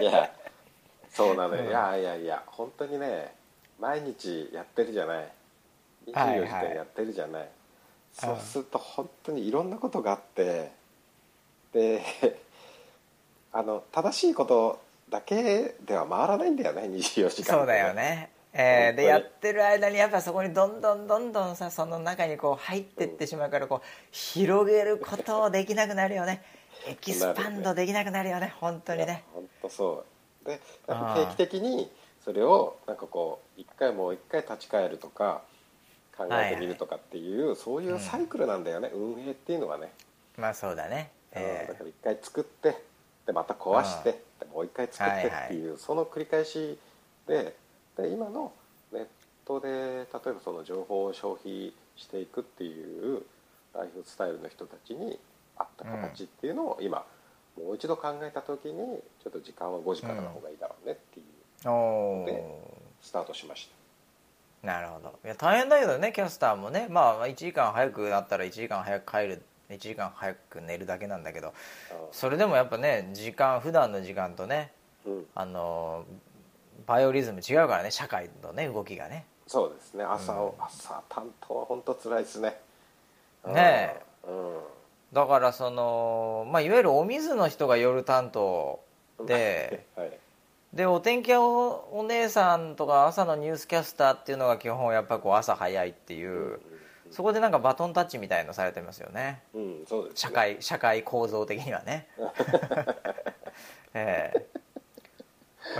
[0.00, 0.32] いや
[1.10, 1.68] そうなのよ、うん。
[1.68, 3.34] いやいやいや本当にね
[3.78, 5.28] 毎日やってるじゃない。
[6.12, 7.48] 24時間やってるじゃない、
[8.12, 10.72] そうすると本当にいろんなことがあって
[11.72, 12.02] で
[13.52, 17.58] あの正しいことだけでは回らないんだよね24時間。
[17.58, 18.30] そうだよね。
[18.52, 26.42] ええー、でやってる間にやっぱそこにどんどんどんどんさその中にこう入ってってしまうからこう広げることできなくなるよね。
[26.86, 28.54] エキスパンドできなくなるよね。
[28.60, 29.24] 本当にね。
[29.34, 30.04] 本当そ
[30.44, 30.46] う。
[30.46, 31.90] で定期的に
[32.24, 35.42] それをなんかこう一回もう一回立ち返るとか
[36.16, 37.92] 考えてみるとかっていう、はいはい、そうい。
[37.92, 39.92] うサイクルなんだよね、うん、運営っていうのはね。
[40.36, 42.82] まあそうだね、えー、だから一回作って
[43.26, 45.68] でまた壊してでもう一回作ってっていう、はい。
[45.70, 46.78] はい、その繰り返し
[47.26, 47.54] で
[47.96, 48.52] で今の
[48.92, 49.06] ネッ
[49.44, 53.22] トで例えばその情報を消費していくっていう
[53.74, 55.18] ライフスタイルの人たちに
[55.56, 57.04] 合った形っていうのを今、
[57.56, 58.74] もう一度考えた時に
[59.22, 61.38] ちょっと時間は5時からの方がいいだろうねっていう。
[61.64, 62.44] ので
[63.02, 63.68] スタートしまし
[64.62, 64.66] た。
[64.66, 65.18] なるほど。
[65.24, 66.86] いや大変だけどねキャスターもね。
[66.88, 71.52] まあ1時間早くなったら1時間早く帰る1時間早く寝るだけなんだけど
[72.10, 74.72] それでもやっぱね時間普段の時間とね、
[75.06, 76.04] うん、あの
[76.86, 79.26] バイオリズム違うからね社会のね動きがね。
[79.46, 80.04] そうですね。
[80.04, 82.58] 朝を、うん、朝担当は本当つらいですね。
[83.46, 84.60] ねえ、うん、
[85.12, 88.80] だからその、まあ、いわゆるお水の人が夜担当
[89.26, 90.12] で、はい、
[90.72, 96.77] でお天気おお姉さんとか朝のニュースキャスターっていうのが基本やっぱこう朝早いっていう、うん
[97.10, 102.08] そこでなんかバトンタッチみたいのされてますよね,、うんそうです、ね、社会社会構造的にはね。
[103.94, 104.46] ええ。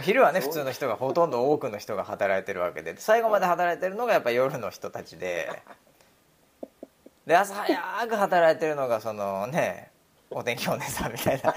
[0.03, 2.95] 昼はね普通の人がほとんど多くの人が働いてるわけで。
[2.99, 5.51] 最後まで働いてるのがやっぱ夜の人たちで。
[7.27, 9.91] で朝早く働いてるのがそのね
[10.31, 11.55] お天気お姉さんみたいな。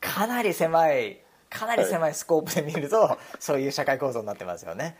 [0.00, 4.96] かなり狭いかなり狭いスコープで見るとそういう社会構造になってますよね。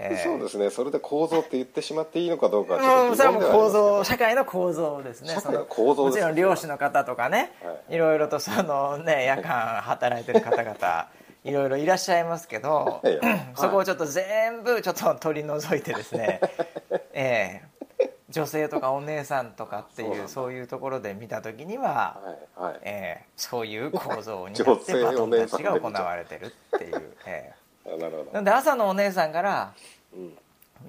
[0.00, 0.70] えー、そうですね。
[0.70, 5.34] それで構造って言ってしまっていいのかどうかはちょっとそれはもう構造社会の構造ですね。
[5.34, 11.08] 社会の構造もちろん漁師の方とかね、はい、いろいろとそのね 夜間働いてる方々
[11.42, 13.18] いろいろいらっしゃいますけど、はい、
[13.56, 16.40] そこをちょっと全部ちょっと取り除いてですね、
[17.12, 22.20] えー、女性とかお姉さんとかっていうそういうところで見た時には、
[22.56, 27.16] はいはい、えー、そういう構造になってバトンタッチが行われてるっていう。
[27.26, 27.57] えー
[27.96, 28.30] なるほど。
[28.32, 29.72] なんで朝のお姉さんから、
[30.14, 30.36] うん、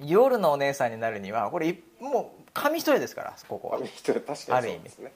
[0.04, 3.78] 夜のお姉さんになるにはこれもう紙一重ですからここは。
[3.78, 4.84] 紙一重確かにある意味。
[4.84, 5.12] ですね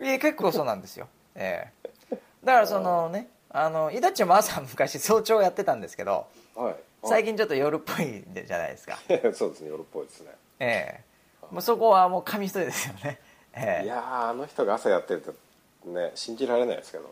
[0.00, 8.98] え結構そうなんですよ、 えー、だからそのねあのイダッチも朝昔早朝やってたんですけど、はい、最近ちょっと夜っぽいじゃないですか。
[9.34, 10.30] そうですね夜っぽいですね。
[10.58, 11.04] ええ。
[11.42, 13.20] ー、もうそこはもう紙一重ですよね、
[13.52, 15.20] えー、いやあの人が朝やってる
[15.84, 17.10] とね信じられないですけどね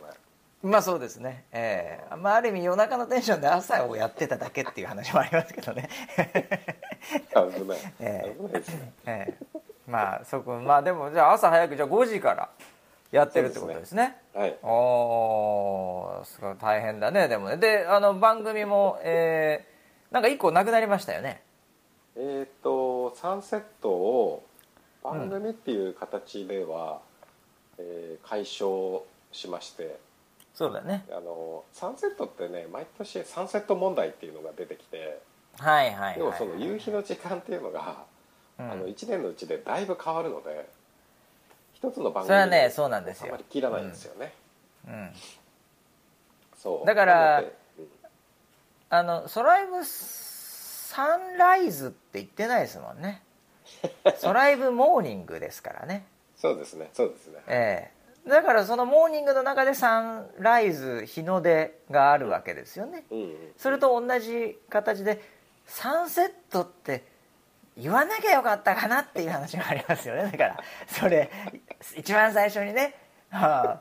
[0.63, 5.89] まあそうですね、えーまあ、ある意味夜中のテンションで朝をやってただけっていう話もありますけどね。
[7.35, 12.49] 危ない、 えー、危ないですね、えー、まあそこまあでもじゃあ朝早くじゃあ5時から
[13.11, 14.17] やってるってことですね。
[14.33, 14.41] すね。
[14.41, 14.59] はい。
[14.63, 17.57] おすごい大変だねでもね。
[17.57, 21.43] であの番組もえー、なんか1個なくなりましたよね。
[22.17, 24.45] えっ、ー、とサンセットを
[25.03, 27.01] 番組っていう形では、
[27.79, 29.99] うん、えー、解消しまして
[30.55, 31.05] そうだね。
[31.11, 35.21] あのサンセットってね毎年サンセット問題っていうのが出てきて
[35.59, 38.05] はいはいはい、はい、でもその夕日の時間っていうのが、
[38.59, 40.69] うん、あの1年のうちでだいぶ変わるので
[41.75, 43.29] 一つの番組それはねそうなんですよ。
[43.29, 44.33] あまり切らないんですよね、
[44.87, 45.11] うん、うん、
[46.57, 46.87] そう。
[46.87, 47.49] だから、うん、
[48.91, 53.23] あのソライブサンライズって言ってないですもんね。
[54.19, 56.05] ソライブモーニングですからね。
[56.37, 57.41] そうですねそうですね。
[57.47, 63.05] ええだからそのモーニングの中でサンライズ日の出があるわけですよね、
[63.57, 65.21] それと同じ形で
[65.67, 67.05] サンセットって
[67.77, 70.25] 言わなきゃよかったかなっていう話がありますよね。
[70.31, 71.31] だからそれ
[71.97, 72.95] 一番最初にね、
[73.31, 73.81] は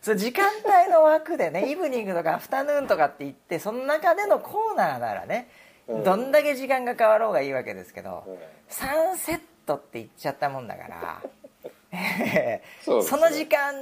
[0.00, 5.48] そ時間帯の枠でねイブニングとかアフタヌーンとかって言ってその中でのコーナーならね
[5.88, 8.24] どんだけ時間が変わろうがいいわけですけど、
[8.68, 11.22] サンセットって言っちゃったもんだから
[12.82, 13.74] そその時間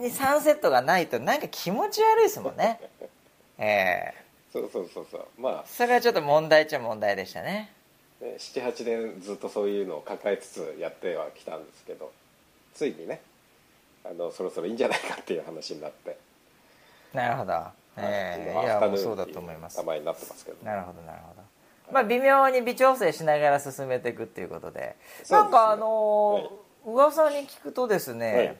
[0.00, 2.80] にサンセットがないとなんか気持ち悪いですもんね。
[3.58, 4.14] ええ。
[4.50, 5.26] ー、そうそうそうそう。
[5.36, 5.64] まあ。
[5.66, 7.72] それはちょっと問題っちゃ問題でしたね。
[8.20, 12.12] 78年ずっとそういうのを抱えつつやってはきたんですけど
[12.74, 13.22] ついにね
[14.04, 16.16] あのそろそろいいんじゃないかっていう話になって。
[17.12, 17.52] なるほど。
[17.96, 18.54] ええ。
[18.56, 19.78] ー、いやもうそうだと思います。
[19.78, 20.64] 名前になってますけど。
[20.64, 21.42] なるほどなるほど。
[21.92, 24.96] まあ微妙に微調整しながら進めていくっていうことで、ね、
[25.28, 28.56] なんかあのーはい噂に聞くとですね、はい、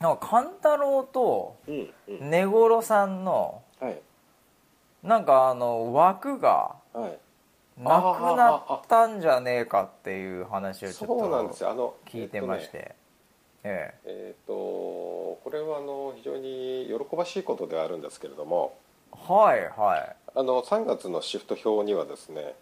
[0.00, 1.56] なんか勘太郎と
[2.06, 4.00] 根頃さんの、はい、
[5.02, 12.94] なんかあの枠がなくなったんじゃねえかっていう話をちょっと聞いてまして。
[13.68, 18.78] ええー、とこれはあの非常に喜ばしいことではあるんですけれども
[19.10, 20.16] はいはい。
[20.36, 22.54] あの3月のシフト表にはですね、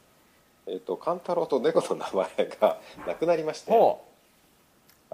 [0.66, 3.72] えー、と勘太郎と猫の名前がなくなりまして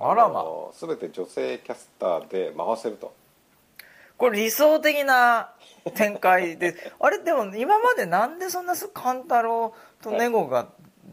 [0.01, 0.43] あらま。
[0.43, 3.13] の全て女性キャスターで回せると。
[4.17, 5.53] これ理想的な
[5.95, 6.75] 展開で。
[6.99, 10.69] あれでも今までなんでそんな勘太郎と猫が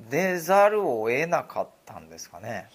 [0.10, 2.69] 出ざるを得なかったんですかね。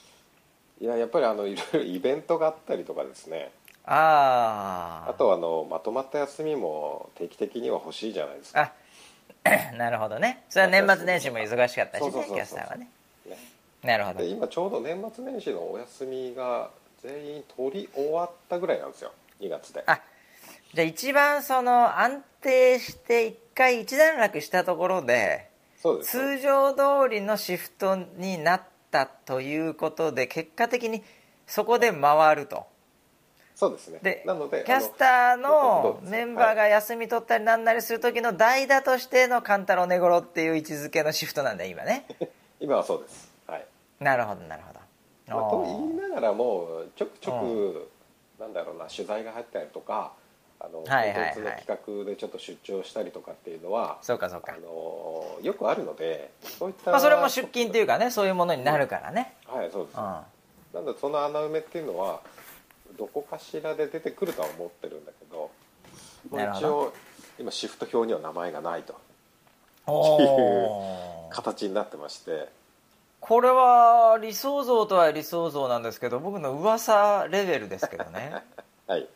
[0.81, 3.51] いややっぱりあのいろいろ イベントがあったりとかですね。
[3.85, 8.73] あああとはあのまとまった休みも定期的には欲しいじゃないですか。
[9.45, 10.45] あ なるほどね。
[10.51, 12.91] それは年末年始も忙しかったしねキャスターはねね
[13.83, 14.21] なるほど。
[14.21, 16.71] で今ちょうど年末年始のお休みが
[17.03, 19.13] 全員取り終わったぐらいなんですよ。
[19.41, 19.83] 2月で。
[19.87, 20.01] あ
[20.75, 26.11] じゃあ一番その安定して一回一段落したところでそうです。
[26.13, 31.03] 通常通りのシフトになったということで結果的に
[31.47, 32.67] そこで回ると。
[33.57, 33.99] そうですね。
[34.01, 42.07] でなのでキャスターのメンバーが休み取ったりなんなりする時の代打としての勘太郎寝頃っていう位置づけのシフトなんだ今ね。
[42.61, 43.25] 今はそうです。
[43.25, 43.32] はい
[44.03, 44.81] なるほどなるほど。
[45.29, 47.91] まあ、と言いながらもちょくちょく
[48.41, 50.13] なんだろうな取材が入ったりとか
[50.61, 51.35] あのはいはいはい。
[51.35, 54.53] テンツの企画でちょっと出張したりとかっていうのはそうかそうか。
[54.53, 59.35] あのよくあるのでそういったまあそれも出勤というかねそういうものになるからね。
[59.47, 59.97] はいそうです。
[59.97, 60.03] うん。
[60.75, 62.21] なんでその穴埋めっていうのは
[62.99, 65.51] どこかしらで出てくるとは思ってるんだけども
[66.31, 66.67] うなるほど。
[66.67, 66.93] 一応
[67.39, 68.95] 今シフト表には名前がないと。
[69.87, 71.35] おー。
[71.35, 72.49] 形になってまして
[73.23, 78.43] これは理想像とは理想像なんですけど僕の噂レベルですけどね。
[78.89, 79.09] はい。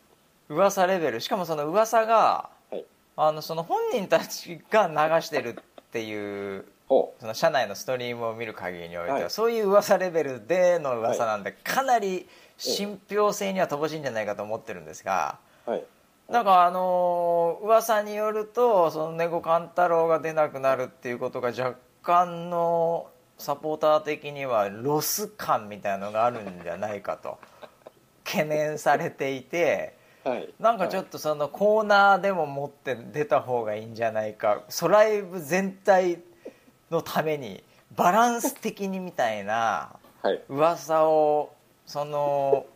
[0.49, 1.21] 噂レベル。
[1.21, 2.85] しかもその噂がはい。
[3.17, 9.31] あのその本人たちが流してるっていうほその社内のストリームを見る限りにおいては、はい。
[9.31, 15.85] そういう噂レベルでの噂なんで、かなり信憑性には乏しいんじゃないかと思ってるんですが、うはい。
[16.29, 27.39] なんかあのー噂によるとその猫勘太郎が出なくなるっていうことが若干のサポーター的にはロス感みたいなのがあるんじゃないかと。
[28.25, 29.95] 懸念されていて
[30.25, 30.53] はい。
[30.59, 34.63] なんかちょっとそのコーナーでも持って出た方がいいんじゃないか。
[34.69, 36.19] ソライブ全体
[36.91, 37.63] のために
[37.95, 39.91] バランス的にみたいな
[40.23, 40.43] はい。
[40.49, 41.55] 噂を
[41.87, 42.67] その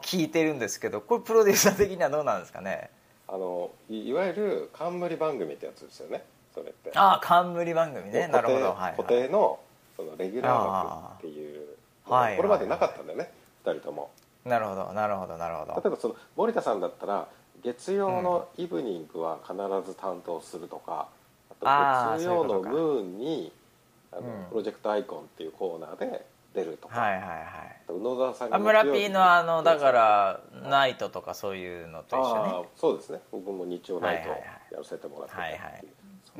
[0.00, 2.88] 聞いてるんですけどこれプロデューサー的にはどうなんですかね？
[3.26, 6.24] あのいいわゆる冠番組ってやつですよね
[6.58, 6.92] それって。
[6.94, 8.28] ああ冠番組ね。
[8.28, 9.58] なるほど、はいはい、固定の
[9.96, 11.68] そのレギュラー枠っていう。
[12.04, 13.30] はいこれまでなかったんだよね。
[13.64, 14.10] 2人とも。
[14.44, 14.92] なるほど。
[14.92, 15.36] なるほど。
[15.36, 15.74] なるほど。
[15.74, 17.28] 例えばその森田さんだったら
[17.62, 19.54] 月曜のイブニングは必
[19.86, 21.08] ず担当するとか、
[21.62, 23.52] あーあと月曜のムーンに
[24.10, 24.44] あの、うん。
[24.48, 27.38] プロジェクトアイコンっていうコーナーで出るとか、はいはいはい
[27.90, 33.20] 宇野沢さんアムラピーのあのだからナイトとかそういうのと一緒あねーそうですね。
[33.32, 34.60] 僕も日曜ナイトはいはいはい。
[34.72, 35.84] やらせてもらってたはいはい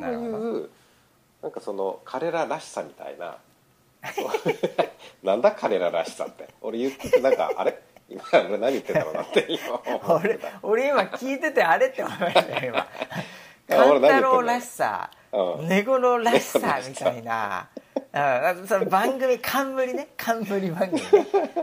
[0.01, 0.71] そうなるほいう
[1.43, 3.37] なんかその彼ららしさみたいな。
[5.23, 6.49] なんだ彼ららしさって。
[6.61, 7.79] 俺言っててなんかあれ？
[8.09, 9.81] 今俺何言ってんだろうなって今
[10.17, 12.87] 俺俺今聞いててあれって思いましたよ今
[13.69, 15.69] や勘太郎らしさうん。
[15.69, 17.69] 寝頃らしさみたいな。
[18.55, 20.09] うんその番組冠ね。
[20.17, 21.09] 冠番組ね。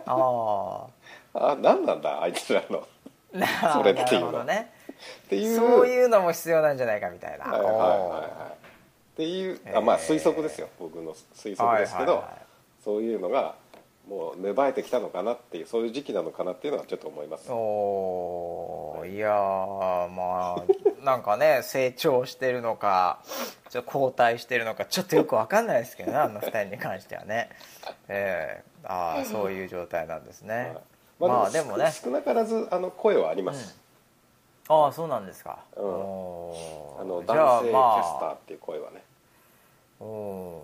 [0.06, 0.86] あ
[1.34, 2.88] あ何なんだあいつらの。
[3.74, 4.32] それっていうの。
[4.32, 4.75] なるほどね
[5.26, 5.56] っていう。
[5.56, 7.46] そういうのも必要なんじゃないかみたいな。
[7.46, 8.66] はいはいはいはい。
[9.16, 10.70] っていうあまあ推測ですよ。
[10.80, 12.46] 僕の推測ですけど、はいはいはい。
[12.84, 13.56] そういうのが
[14.08, 17.48] もう芽生えてきたのかなっていうそういう時期なのかなっていうのはちょっと思います。
[17.50, 19.16] おー。
[19.16, 23.20] いやーまあなんかね 成長してるのか
[23.70, 27.50] ちょっと後退してるのかちょっとよく分かんないですけどねあの二人に関してはね。
[28.08, 30.76] ええああそういう状態なんですね、
[31.20, 31.32] はい。
[31.32, 31.91] まあでもね。
[31.91, 33.76] 少少なからずあの声はあります、
[34.68, 35.84] ああそうなんですか、うん。
[35.84, 37.01] おー。
[37.01, 38.34] あの男性キまャスターあ。
[38.34, 39.03] っていう声はね、
[39.99, 40.61] お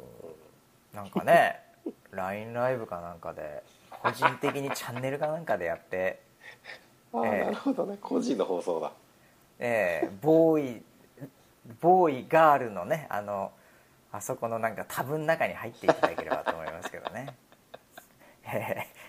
[0.94, 0.96] ー。
[0.96, 1.60] なんかね
[2.12, 6.22] LINE ライブかなんかで個人的にチャンネルかなんかでやって。
[7.14, 7.46] ああ、ええ。
[7.46, 7.98] なるほどね。
[8.02, 8.92] 個人の放送だ。
[9.60, 10.84] ええボーイ
[11.80, 13.52] ボーイガールのねあの
[14.12, 17.36] あそこのなんかタブの中に入っていただければと思いますけどね。
[18.46, 19.01] ええ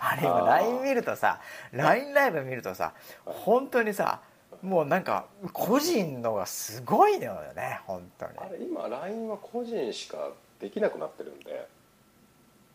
[0.00, 1.40] あれ今 LINE 見るとさ
[1.72, 2.94] LINE ライブ見るとさ
[3.24, 4.20] 本当にさ
[4.62, 8.32] もうなんか個人のがすごいのよね本当に。
[8.38, 11.68] あれ今 LINE は個人しかできなくなってるんで。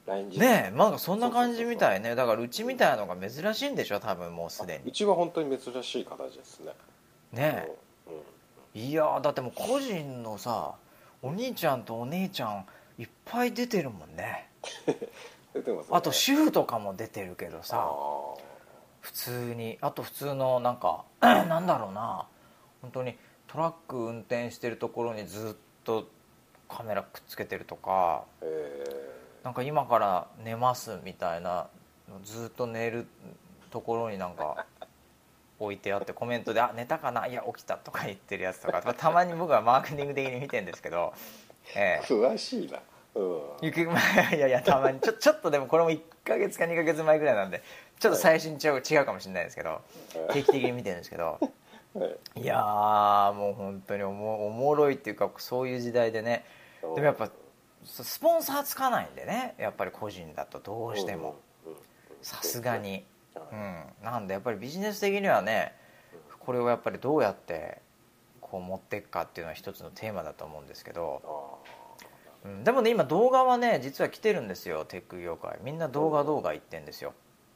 [0.07, 2.15] LINE ねえなんかそんな感じみたいね。
[2.15, 4.89] だからうちみたいなのが珍しいんでしょ多分もうすでに。
[4.89, 6.73] うちは本当に珍しい形ですね。
[7.31, 7.67] ね
[8.07, 8.21] うんうん。
[8.75, 10.75] えいやーだってもう個人のさ
[11.21, 12.65] お兄ちゃんとお姉ちゃん
[12.97, 14.49] いっぱい出てるもんね
[15.53, 15.97] 出てますね。
[15.97, 18.41] あと主婦とかも出てるけどあさー。
[19.01, 19.77] 普通に。
[19.81, 22.27] あと普通のなんか なんだろうな。
[22.81, 26.07] 本当にトラック運転してるところにずっと
[26.69, 28.23] カメラくっつけてるとか。
[28.41, 29.11] え
[29.43, 31.67] なんか今から寝ますみたいな
[32.23, 33.07] ずっと寝る
[33.71, 34.67] ところになんか
[35.57, 37.25] 置いてあってコメントで「あ寝たかな？
[37.25, 38.81] いや起きた」とか言ってるやつとか。
[38.93, 41.13] たまに僕はマーケティング的に見てるんですけど、
[41.75, 42.79] えー、詳しいな
[43.15, 43.41] うん。
[43.61, 43.85] ゆく い
[44.39, 47.61] やいやたまにちょ ちょっとでもこれも1か月か2か月前ぐらいなんで
[47.99, 49.81] ちょっと最新違う違うかもしれないですけど
[50.31, 51.39] 定期的に見てるんですけど。
[52.35, 52.45] い。
[52.45, 56.45] やーもう本当におもおもろいっていうかそういう時代でね。
[56.81, 57.29] でもやっぱ
[57.83, 59.55] スポンサーつかないんでね。
[59.57, 61.35] やっぱり個人だとどうしても。
[62.21, 63.05] さすがに、
[63.35, 65.75] うん、なんでやっぱりビジネス的にはね
[66.39, 67.79] これをやっぱりどうやって
[68.39, 71.61] こう持っていくかっていうのは一つのテーマだと思うんですけど、
[72.45, 75.59] うん、でもね今動画はね実は来てるんですよテック業界。
[75.63, 77.13] みんな動画動画言ってんですよ。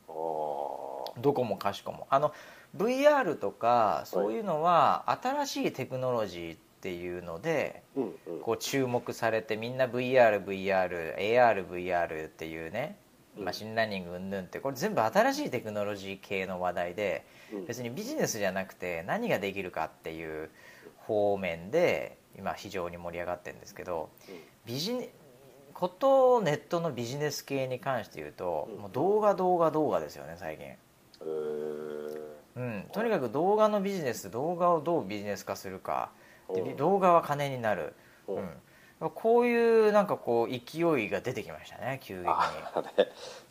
[0.07, 2.07] どこもかしこも。
[2.09, 2.33] あの
[2.77, 7.83] VR とかそういうのは新しいテクノロジーっていうので
[8.43, 10.45] こう注目されてみんな VR VR AR VR
[12.25, 12.97] っていうね
[13.37, 17.25] マシンラーニングうんぬんってこれ全部新しいテクノロジー系の話題で
[17.67, 20.49] 別にビジネスじゃなくて何ができるかっていう
[20.97, 24.09] 方面で今非常に盛り上がってるんですけど
[24.65, 25.09] ビジネ
[25.73, 30.67] ことネットのビジネス系に関して言うともう動画動画動画ですよね最近。
[32.55, 36.09] うん、とにかく動画のビジネス動画をどうビジネス化するか。
[36.53, 37.93] で動画は金になる、
[38.27, 42.33] うん、こういうなんかこう勢いが出てきましたね急激に。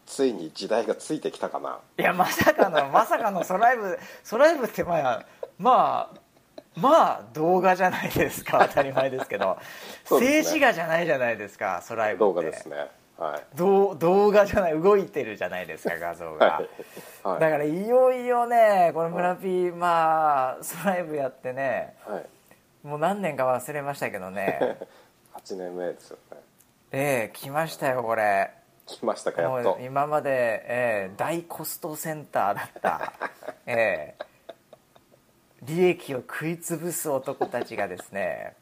[0.07, 1.81] ついに時代がついてきたかな。
[1.99, 5.27] いやまさかのまさかの ソライブソライブってまあ
[5.59, 6.21] まあ
[6.77, 8.67] まあ動画じゃないですか。
[8.69, 9.59] 当たり前ですけど。
[10.05, 12.19] 静止画じゃないじゃないですかソライブって。
[12.21, 12.89] 動画ですね。
[13.17, 16.63] はい、動画じゃない動いてるじゃないですか画像が、
[17.23, 22.27] はい、だからいよいよねこれ村ピー、まあスライブやってね、はい、
[22.87, 24.79] もう何年か忘れましたけどね。
[25.35, 26.39] 8年目ですよね。
[26.91, 28.51] ええ来ましたよこれ。
[28.87, 29.79] 来ましたかやっと。
[29.81, 33.13] 今まで、えー、大コストセンターだった。
[33.67, 34.25] ええ
[35.67, 38.55] 利益を食い潰す男たちがですね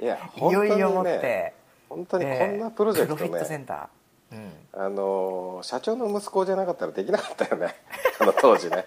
[0.00, 1.52] いやいよいよもって
[1.88, 3.88] 本当にこんなプロジェクトね、えー、センター。
[4.30, 7.74] うん、あの社長の息子じゃなかったらできなかったよね。
[8.20, 8.84] あの当時ね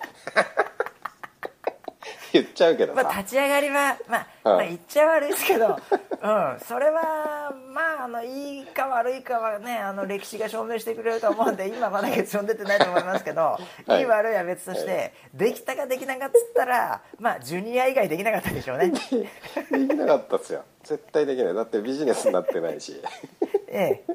[2.34, 13.60] 言っちゃうけどまあ、立ち上がりは、まあ、まあ言っちゃ悪いですけど、 うん、それはまああのいいか悪いかはねあの歴史が証明してくれると思うんで今まだ結論出てないと思いますけど、は
[13.98, 18.92] い、いい悪いは別として、できたかできなかったらまあジュニア以外できなかったでしょうね。
[19.72, 20.64] できなかったですよ。
[20.84, 21.54] 絶対できない。
[21.54, 23.02] だってビジネスになってないし。
[23.68, 24.14] ええ。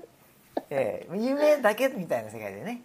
[0.71, 1.17] ええ。
[1.17, 2.83] 夢だけみたいな世界でね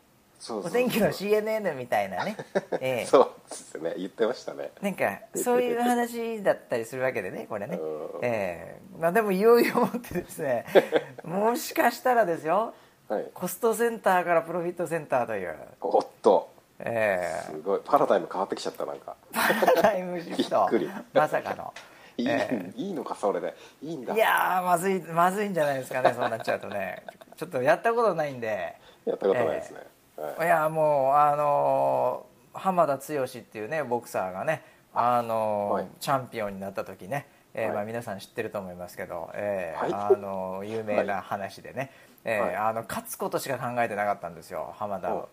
[0.49, 2.35] お天気の CNN みたいなね、
[2.81, 3.93] えー、そうですね。
[3.97, 4.71] 言ってましたね。
[4.81, 7.79] なんかそういう話だったりするわけでねこれね、
[8.23, 10.65] えーまあ、でもいよいよもってですね
[11.23, 12.73] もしかしたらですよ、
[13.07, 15.55] はい、コストセンターからプロフィットセンターという。
[15.81, 16.49] おっと。
[16.79, 17.81] えー、すごい。
[17.85, 19.15] パラダイム変わってきちゃったなんか。
[19.31, 20.67] パラダイムシフト。
[21.13, 21.73] まさかの。
[22.17, 23.53] いいえー、いいのかそれで。
[23.81, 24.13] いいんだ。
[24.15, 27.03] いやまずいまずいんじゃないですかねそうなっちゃうとね。
[27.37, 28.75] ちょっとやったことないんで。
[29.05, 30.00] やったことないですね、えー
[30.39, 30.47] い。
[30.47, 34.63] やもうあの浜田剛っていうねボクサーがね
[34.93, 41.89] あの、はい、チャンピオンになった時ね、えー、はい、まあ、皆さん知ってると思いますけど、えー、はい、あの有名な話でね、はい、
[42.25, 45.29] えー、あの勝つことしか考えてなかったんですよ浜田剛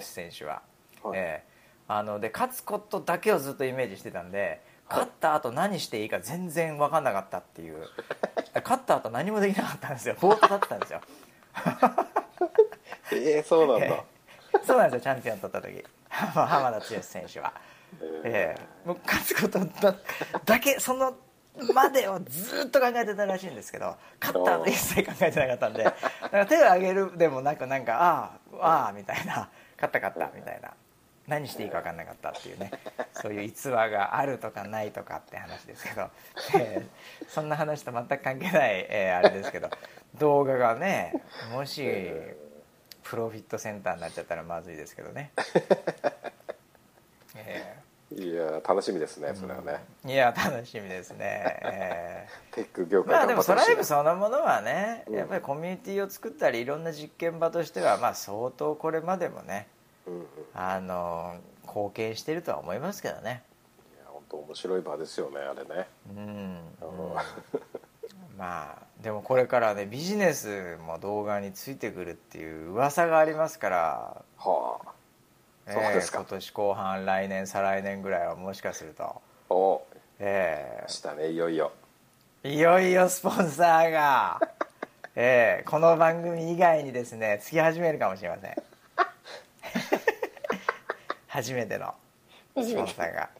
[0.00, 0.62] 選手は。
[1.14, 7.84] えー、あので勝つことだけをずっとイメージしてたんで勝った後何していいか全然分かんなかったっていう。
[8.62, 10.16] 勝った後何もできなかったんですよ。
[10.20, 11.00] ぼーっとだったんですよ。
[13.12, 14.04] えー、そうなんだ。
[14.66, 15.84] そうなんですよチャンピオン取った時。
[16.08, 17.52] 浜田剛選手は、
[18.22, 19.58] えー、もう勝つこと
[20.44, 21.16] だけその
[21.72, 29.48] までをずっと考えてたらしいんですけど勝ったと一切考えてなかったんでなんか手を挙げるでもなくなんかああああみたいな。
[29.76, 30.70] 勝った勝ったみたいな。
[31.26, 32.70] 何していいか分かんなかったっていうね。
[33.12, 36.10] そういう逸話があるとかないとかって話ですけど、
[36.58, 39.68] えー、そんな話と全く関係ない、えー、あれですけど。
[40.18, 41.12] 動画がね
[41.52, 41.82] もし
[43.04, 45.30] プロフィットセンターになっちゃったらまずいですけどね、
[47.36, 59.68] えー、いや楽しみですねそれはね、うん、いや楽しみですね、えー、テック業界まあでもソライブそのものはね、やっぱりコミュニティを作ったりいろんな実験場としてはまあ相当これまでもね、
[60.06, 61.36] うんうん、あの
[61.66, 63.42] 貢献してるとは思いますけどね。
[63.96, 65.88] いや本当面白い場ですよねあれね。
[66.10, 66.58] うん、うん
[68.38, 74.94] まあでもこれからねビジネスも動画についてくるっていう噂がありますからはあ。
[75.66, 79.22] そうですか、えー、今年後半来年再来年ぐらいはもしかすると。
[79.48, 79.82] お。
[80.18, 80.84] ええ。
[80.86, 81.72] ー、したねいよいよ。
[82.44, 84.38] いよいよスポンサーが、
[85.16, 88.54] えーこの番組以外にですねつき始めるかもしれません。
[91.28, 91.94] 初めての
[92.62, 92.74] ス。
[92.74, 93.30] ポンサーが、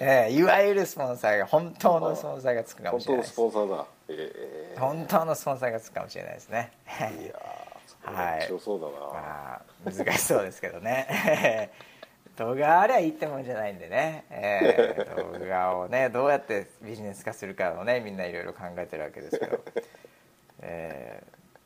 [0.00, 3.36] えーいわゆるスポンサーが本当のスポンサーがつくかも本当のスしれないです。
[3.36, 3.86] ポンサーだ
[4.18, 6.72] え本当のスポンサーがつくかもしれないですね。
[7.00, 7.34] えいや
[8.06, 11.70] 面白そうだな、まあ難しそうですけどね。
[12.36, 19.60] 動画ありゃいいってもんじゃないんでね、えー動画をねどうやってビジネス化するかをねみんないろいろ考えてるわけですけど、
[20.60, 21.22] え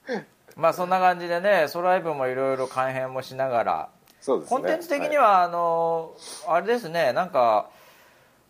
[0.06, 0.24] ー
[0.56, 3.88] まあそんな感じでねソライブもいろいろ改変もしながら。
[4.26, 4.46] ね。
[4.48, 6.14] コンテンツ的には、あの
[6.48, 7.68] あれですねなんか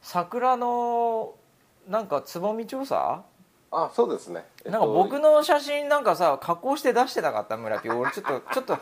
[0.03, 1.35] 桜の
[1.89, 3.23] なんかつぼみ調査
[3.77, 8.79] あそうですね、えっとなんか僕の写真なんかさ加工して出してなかった村ピー 俺ちょっとちょっと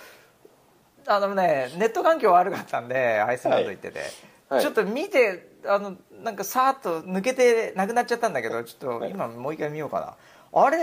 [1.07, 4.01] あのねネット環境悪かったんでアイスランド行ってて、
[4.49, 4.61] はい。
[4.61, 10.15] ちょっと見てあのなんかさーっと抜けてなくなっちゃったんだけどちょっと今もう一回見ようかな。
[10.55, 10.79] あれ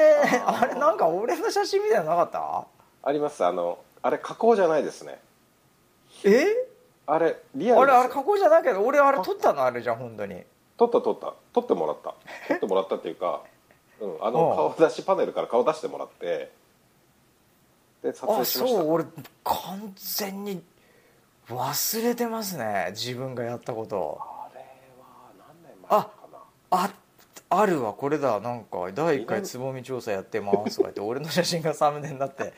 [0.46, 2.68] あれなんか俺の写真みたいなのなかっ
[3.04, 3.46] あります。
[3.46, 5.20] あのあれ加工じゃないですね。
[6.24, 6.48] たえ？
[7.06, 9.64] あれリアルあれあれ加工じゃないけど俺あれ撮ったの？
[9.64, 10.44] あれじゃん本当に。
[10.78, 11.34] 撮った撮った。
[11.54, 12.16] 撮ってもらった。
[12.48, 13.42] 撮ってもらったっていうか、
[14.02, 14.56] うん、あのうん。
[14.76, 16.52] 顔出しパネルから顔出してもらって
[18.04, 18.80] で撮影あしました。
[18.80, 19.06] そう俺
[19.44, 20.62] 完全に
[21.50, 24.20] 忘れてますね自分がやったこと。
[24.22, 24.62] あれ
[25.02, 26.40] は何年前かな。
[26.72, 26.92] あ
[27.52, 28.40] あるわこれだ。
[28.40, 32.54] なんか第1回つぼみ調査やってますとか言って俺の写真がサムネになって。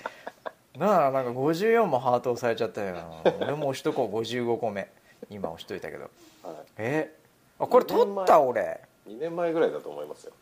[0.78, 2.98] だからなんか54もハート押されちゃったよ。
[3.40, 4.90] 俺も押しとこう55個目。
[5.30, 6.10] 今押しといたけど。
[6.44, 6.56] はい。
[6.78, 7.16] え
[7.60, 8.82] あこれ撮った俺。
[9.08, 10.34] 2年前ぐらいだと思いますよ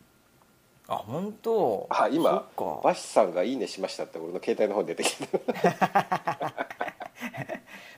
[0.90, 1.88] あ本当？
[1.92, 2.50] あ今
[2.84, 5.64] バシさんが「いいね」しましたって俺の携帯の方に出てきて だ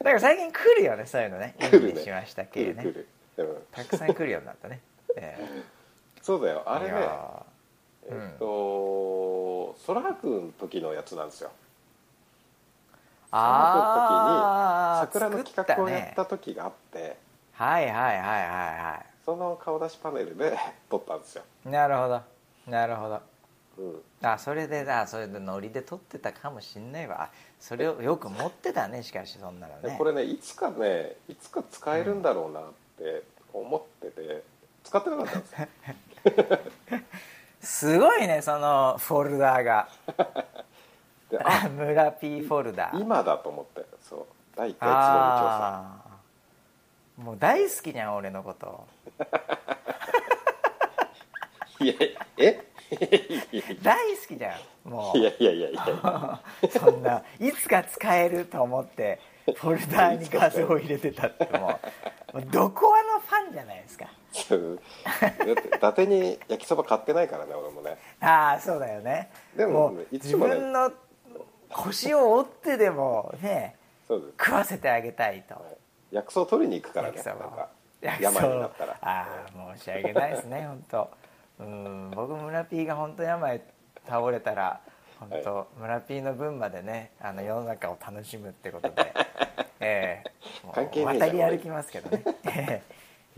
[0.04, 1.56] から最近来るよねそういうのね。
[1.58, 1.88] 来るね。
[1.90, 2.84] いいねしましたく系ね。
[2.84, 4.82] るくる、うん、たくさん来るようになったね、
[5.16, 5.38] え
[6.22, 6.64] そうだよ。
[6.68, 7.08] えあれね
[8.10, 11.52] えっとそらくん時のやつなんですよ。
[13.34, 17.16] あー桜の企画をやっ作た時があって。
[17.54, 20.58] はいはいはいはいはその顔出しパネルで
[20.90, 22.22] 撮ったんですよ、いなるほど
[22.68, 23.22] なるほど。
[23.78, 27.24] うん、あそれでだそれでノリで撮ってたかもしんないわ。
[27.24, 29.90] あそれをよく持ってたねしかしそんなのね。
[29.90, 32.64] でこれねいつかねいつか使えるんだろうなっ
[32.98, 34.44] て思ってて
[34.84, 37.00] 使ってなかったんですよ。
[37.62, 39.90] すごいねそのフォルダーが。
[41.30, 43.00] であ村 P フォルダー。
[43.00, 44.26] 今だと思ってそう。
[44.56, 46.12] 第1回つぼみ調査
[47.18, 48.86] もう大好きじゃん俺のこと
[51.82, 51.94] いや
[52.38, 52.60] え？
[53.82, 54.56] 大好きじゃ
[54.86, 55.18] んもう。
[55.18, 56.42] いやいやいやいや。
[56.70, 59.20] そんないつか使えると思って
[59.56, 61.80] フォルダーに画像を入れてたっても
[62.34, 62.42] う。
[62.52, 64.08] どこあのファンじゃないですか。
[64.32, 64.80] そう。
[65.20, 67.98] だって伊達に焼きそば買ってないからね俺もね。
[68.20, 69.32] ああそうだよね。
[69.56, 70.06] でももね。
[70.20, 70.92] 分の
[71.70, 73.76] 腰を折ってでもね
[74.08, 74.34] そうです。
[74.38, 75.56] 食わせてあげたいと。
[76.12, 77.50] 薬草取りに行くからね焼きそばを。
[77.50, 77.70] なんか
[78.02, 78.98] いや病になったら。
[79.02, 81.21] ああ申し訳ないですね本当
[81.62, 83.62] うん僕村 P が本当病
[84.08, 84.82] 倒れたら
[85.20, 89.14] 本当、村 P の分までねあの世の中を楽しむってことで
[89.80, 92.82] ええもう関係ねえじゃん渡り歩きますけどね、ええ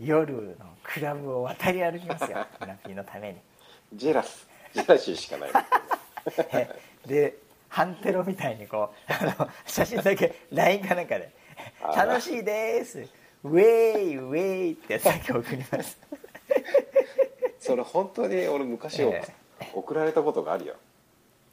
[0.00, 3.40] 夜のクラブを渡り歩きますよ村 P のために。
[3.92, 5.50] ジェラスジェラシーしかない。
[6.52, 6.68] え
[7.06, 7.36] で
[7.68, 11.30] ハンテロみたいにこうあの写真だけ LINE かなんかで
[11.82, 13.06] 「あー楽しいです」
[13.44, 13.62] 「ウェ
[13.98, 15.98] イウェイ」ってやつだけ送ります
[17.64, 19.22] それ本当に俺昔え
[19.72, 20.74] 送られたことがあるよ。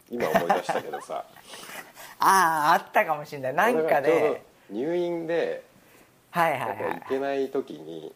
[0.10, 1.24] 今思い出したけどさ。
[2.20, 2.26] あ
[2.72, 3.74] ああったかもしれない。
[3.74, 4.44] なんかね。
[4.70, 5.64] 入院で
[6.32, 8.14] はいはいはい行けない時に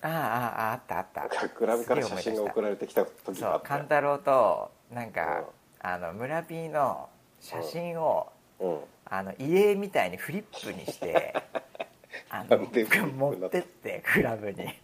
[0.00, 1.48] あああああったあった。
[1.48, 3.68] クラブから写真が送られてきた時そうがあって。
[3.68, 5.44] 勘太郎となんか、
[5.80, 7.08] あの村 P の
[7.40, 8.80] 写真を、うん。
[9.08, 11.32] あの家みたいにフリップにして
[12.28, 14.74] あの持なってってクラブに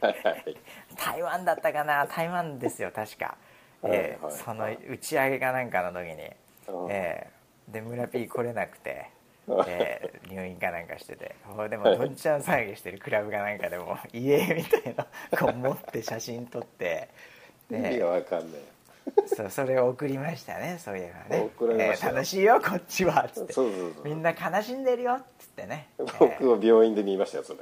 [0.96, 2.06] 台湾だったかな？
[2.06, 3.36] 台湾ですよ確か、
[3.82, 6.30] えーその打ち上げかなんかの時に、
[6.68, 6.90] うん。
[6.90, 9.10] えーで村 P 来れなくて、
[9.46, 9.64] うん。
[9.66, 11.34] えー入院かなんかしてて。
[11.68, 15.06] でもどんちゃん騒ぎしてるクラブかなんかでも 家みたいな
[15.38, 17.08] こう持って写真撮って。
[17.70, 18.60] 意味がわかんない。
[19.26, 21.48] そうそれを送りましたねそういえばね。
[21.60, 23.52] えー楽しいよこっちは」っつって。
[23.54, 27.60] そうそうそうみんな悲しんでるよ」っつってね、えー僕を病院で見ましたよそれ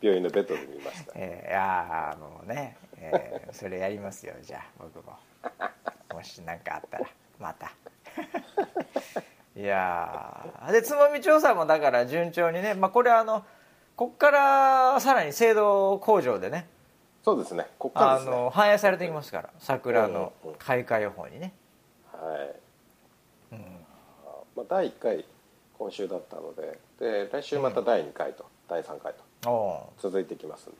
[0.00, 1.12] 病院のベッドで見ました。
[1.16, 5.16] えー、ああもうね、えーそれやりますよじゃあ僕も。
[6.14, 7.06] もし何かあったら
[7.38, 7.72] また。
[9.56, 13.44] いやーでつぼみ調査もだから順調にね、まあ、これあの
[13.96, 16.68] こっからさらに精度向上でね、
[17.24, 18.36] そうですねこっからあですね。
[18.36, 21.52] の反映されてきますから桜の開花予報にね、
[22.12, 22.18] は
[23.52, 23.86] い、うん、
[24.54, 25.24] まあ、第1回
[25.76, 29.27] 今週だったのでで来週また第2回と、第3回と
[29.98, 30.78] 続いていきますんで。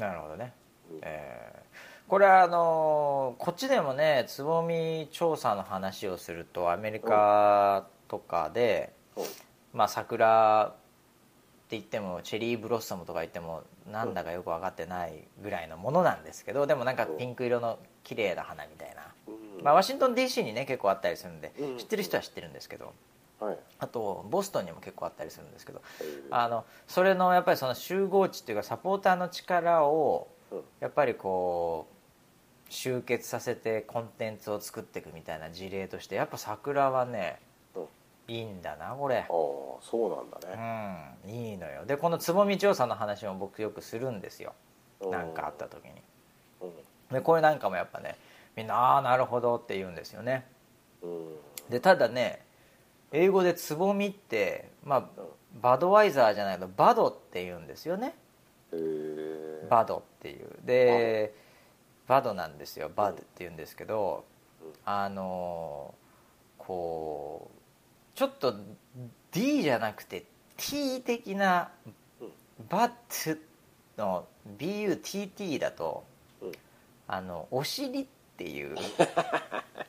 [0.00, 0.52] なるほどね、
[0.90, 0.98] うん。
[1.02, 1.62] えー
[2.08, 9.24] これはあのこっちでもねつぼみ調査の話をするとアメリカとかで、うん。
[9.72, 10.70] まあ桜っ
[11.70, 19.64] て言ってもチェリーブロッサムとか言ってもなんだかよく分かってないぐらいのものなんですけどでもなんかピンク色の綺麗な花みたいな、うん。
[19.64, 21.78] まあ、ワシントン DC にね結構あったりするんでうん。
[21.78, 22.92] 知ってる人は知ってるんですけど
[23.42, 23.58] はい。
[23.80, 26.08] あとボストンにも結構あったりするんですけどえー。
[26.30, 30.60] あのそれのやっぱりその集合値っていうかサポーターの力をうん。
[30.80, 37.40] やっぱりこう集結させてコンテンツを作っていくみたいな事例としてやっぱ桜はね
[37.74, 37.84] うん。
[38.28, 39.18] いいんだなこれ。
[39.18, 41.84] ああそうなんだね、うんいいのよ。
[41.84, 44.52] でこのつぼみ調査の話も僕よくするんですよ。
[45.00, 45.10] うん。
[45.10, 45.90] なんかあった時に。
[46.60, 46.70] うん。
[47.14, 48.16] でこれなんかもやっぱね
[48.56, 50.46] みんな「ああーなるほど」って言うんですよね。
[51.02, 51.36] うん。
[51.68, 52.44] でただね
[53.12, 55.06] 英語でつぼみってまあうん
[55.60, 58.14] バドワイザーじゃないけどバドって言うんですよね。
[58.72, 59.68] えー。
[59.68, 60.48] バドっていう。
[60.64, 61.34] で
[62.06, 62.90] バドなんですよ。
[62.94, 64.24] バドって言うんですけど、
[64.62, 64.72] うん。
[64.84, 65.94] あの
[66.58, 67.50] こ
[68.14, 68.54] うちょっと
[69.30, 70.24] D じゃなくて
[70.56, 71.70] T 的な
[72.20, 72.32] うん。
[72.68, 73.34] バッ
[73.96, 74.26] トの
[74.58, 76.04] BUTT だと
[76.40, 76.52] うん。
[77.08, 78.06] あのお尻っ
[78.38, 78.74] ていう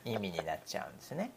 [0.04, 1.32] 意味になっちゃうんですね、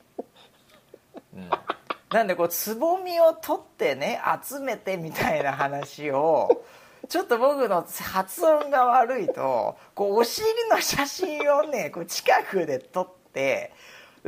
[2.10, 6.64] なんでこうつぼみを取ってね集めてみたいな話を
[7.08, 13.72] ちょっと僕の発音が悪いとこうお尻の写真をねこう近くで撮って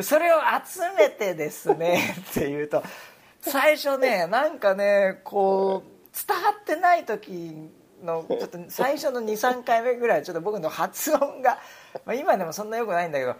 [0.01, 2.83] それを集めてですね っていうと
[3.41, 7.71] 最初ねなんかねこう伝わってない時
[8.03, 11.59] のちょっと最初の23回目ぐらいちょっと僕の発音が、
[12.05, 13.37] まあ、今でもそんなよくないんだけど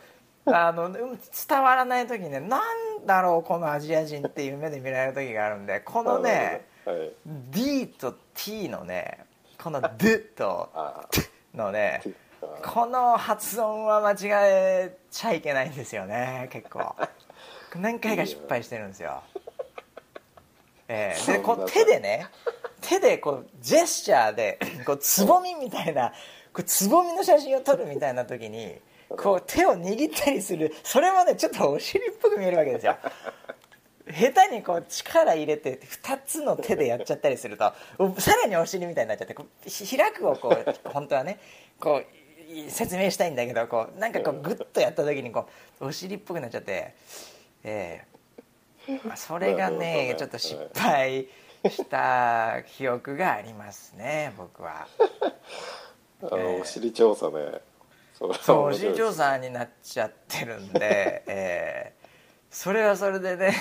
[0.55, 7.13] あのうん伝わらない時にねなんだろうこのアジア人っていう目で見られる時があるんでこのねはい
[7.51, 9.27] D と T のね
[9.63, 11.23] この D とあ T
[11.55, 12.03] のね
[12.43, 14.17] あこの発音は間違
[14.51, 16.95] えちゃいけないんですよね結構。
[17.77, 19.23] 何回か失敗してるんですよ。
[20.89, 22.29] えー、でこう手でね
[22.81, 26.13] 手でこうジェスチャーでこうつぼみみたいな
[26.53, 28.77] こうつぼみの写真を撮るみたいな時に
[29.17, 30.75] こう手を握ったりする。
[30.83, 32.97] それもねちょっとお尻っぽく見えるわけですよ。
[34.11, 41.39] 下手にこう力入れて2つの手でやっちゃったりするとおさらにお尻みたいになっちゃってこうひ開くをこう 本当はね
[41.79, 42.03] こ
[42.49, 45.47] うい説明したいんだけどこうなんかこうグッとやった時にこ
[45.81, 46.95] うお尻っぽくなっちゃって
[47.65, 48.05] え
[49.15, 51.29] それがねちょっと失敗
[51.69, 54.87] した記憶がありますね僕は。
[56.23, 57.61] あのお尻調査ね
[58.19, 61.99] そそうお尻調査になっちゃってるんで ええ
[62.51, 63.55] それはそれでね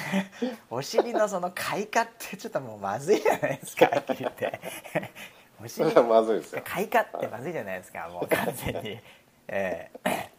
[0.69, 4.59] お尻のその開花ってちょっともうまずいじゃないですかはっきり言って。
[5.63, 6.61] お尻はまずいですよ。
[6.65, 8.99] 開花ってまずいじゃないですかもう完全に。
[9.47, 10.29] ええ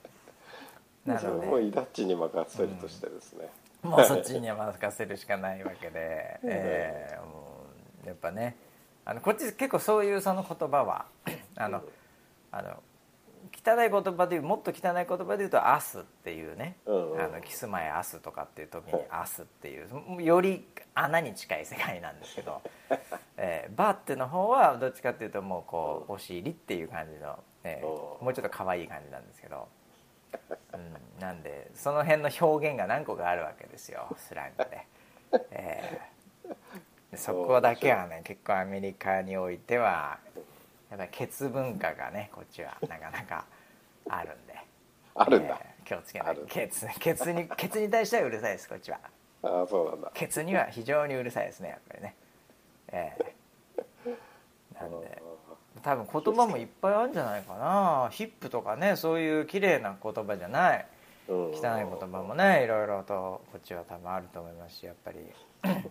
[1.05, 1.47] なそれので。
[1.47, 3.49] もイダッチに任せるとしてですね、
[3.83, 7.67] もうそっちに任せるしかないわけで、 えーも
[8.05, 8.57] うやっぱね
[9.05, 11.07] あのこっち結構そういうその言葉は
[11.57, 11.83] あの
[12.51, 12.83] あの
[13.69, 17.21] 汚い言葉で言うもっと汚い言葉で言うと「明日」っていうね「うんうん。
[17.21, 22.63] あのキス前明日」とかっていう時に「明日」っていうより穴に近い世界なんですけど
[23.37, 29.69] 「えーバーっての方はどっちかっていうともうこうお尻っていう感じの、えーうんもうちょっと可愛い感じなんですけど。
[30.75, 34.15] うん、なんでその辺の表現が何個かあるわけですよ。
[34.19, 34.87] スラングで、
[35.51, 36.19] えー
[37.11, 40.19] でそこだけはね結構アメリカにおいては
[40.91, 43.45] やっぱりケツ文化がねこっちはなかなか
[44.09, 44.55] あるんで。
[45.15, 46.39] あるんだ、えー気をつけない。
[46.49, 48.99] ケツケツに ケツに対してはうるさいですこっちは。
[49.43, 50.11] ああそうなんだ。
[50.13, 52.15] ケツには非常にうるさいですねやっぱりね。
[52.89, 54.17] えー。
[54.79, 55.23] なんで。
[55.83, 58.09] 多分言葉もいっぱいあるんじゃないかな。
[58.11, 60.87] ヒップとかねそういう綺麗な言葉じゃない。
[61.29, 61.51] うん。
[61.53, 65.21] 汚い言葉もねいろいろとこっちは多分あると思いますしやっぱり、
[65.65, 65.91] うん、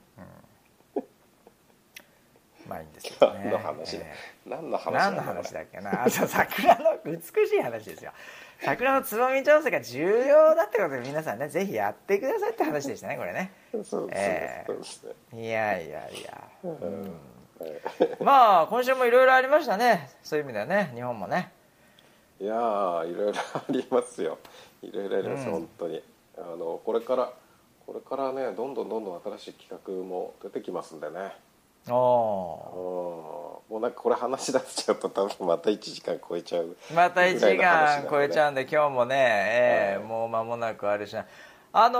[2.67, 3.41] まあいいんですけどね。
[3.45, 4.05] 何の話だ。
[4.05, 4.15] え
[4.45, 6.03] 何のー話何の話だっけな？
[6.03, 8.11] あと桜の美しい話ですよ。
[8.61, 13.51] 桜のつぼみ調整が重要だってことで皆さんねぜひやってくださいって話でしたねこれね。
[13.83, 16.71] そうえーいやいやいや、うん。
[16.71, 20.09] はいまあ今週もいろいろありましたね。
[20.23, 21.51] そういう意味ではね日本もね。
[22.39, 24.37] いやーいろいろありますよ。
[24.81, 25.51] いろいろあります、うん。
[25.51, 26.03] 本当に。
[26.37, 27.31] あのこれから
[27.85, 31.35] これからねどんどんどんどん新しい企画も出てきますんでね
[31.89, 41.25] おおもうなんかこれ話し出しちゃうと多分また1時間超えちゃうまた1時間超えちゃうんでで今日もね、えーはいもう間もなくあるしな
[41.73, 41.99] あの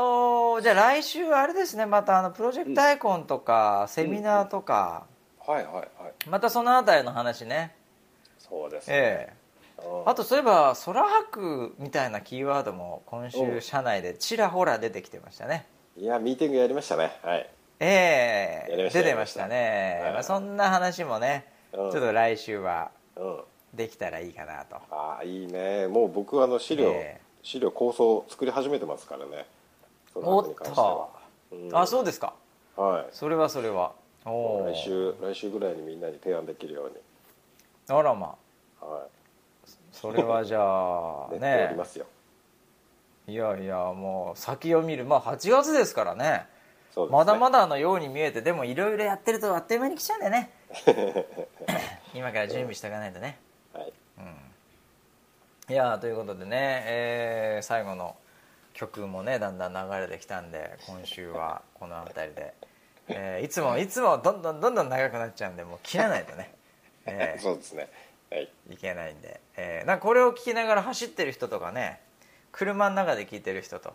[0.60, 5.06] ーじゃあ来週あれですねまたあのプロジェクトアイコンとか、セミナーとか、
[5.46, 6.30] はいはいはい。
[6.30, 7.76] またそのあたりの話ね。
[8.40, 9.34] そうですね、え
[9.80, 9.84] え。
[9.86, 10.10] うん。
[10.10, 15.68] あとそういえば空白みたいなキーワードも今週社内でちらほら出てきてましたね。
[15.96, 17.12] いやミーティングやりましたね。
[17.22, 17.50] はい
[17.80, 21.92] ええやりました出てましたね、はいまあ、そんな話もね、うん。
[21.92, 23.40] ちょっと来週はうん。
[23.74, 24.78] できたらいいかなと。
[24.90, 25.88] ああいいね。
[25.88, 27.22] もう僕はあの資料、ええ。
[27.44, 29.46] 資料構想作り始めてますからね。
[30.14, 31.08] その後に関しては、
[31.52, 31.76] うん。
[31.76, 32.34] あそうですか。
[32.76, 33.06] はい。
[33.12, 33.94] それはそれは。
[34.26, 36.96] 来週来週ぐらいにみんなに提案できるように。
[37.90, 38.36] あらま
[38.82, 38.86] あ。
[38.86, 39.08] は
[39.92, 41.74] それはじゃあ ね。
[41.78, 42.06] ますよ、
[43.28, 45.06] いやいやもう先を見る。
[45.06, 46.48] まあ8月ですからね
[47.06, 47.12] ね。
[47.12, 50.50] まだまだのように見えてでもいろいろやってるとあっという間に来ちゃうんだよね。
[52.14, 53.38] 今から準備しておかないとね。
[53.74, 53.93] はい。
[55.70, 58.16] いやーということでね、えー最後の
[58.74, 62.54] 曲もねだんだん流れてきたんで今週はこの辺りで、
[63.10, 66.54] えーいつもいつもどんどんどんどん長くなっちゃうんでもう切らないとね、
[67.06, 67.41] えー。
[67.43, 67.89] そうですね。
[68.32, 68.50] はい。
[68.70, 72.02] いけないんで、えーなんかこれを聞きながら走ってる人とかね
[72.54, 73.93] 車の中で聞いてる人と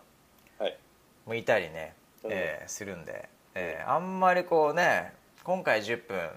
[0.59, 0.77] はい。
[1.25, 5.13] もいたりね、うんえーするんで、えーあんまりこうね
[5.43, 6.29] 今回10分、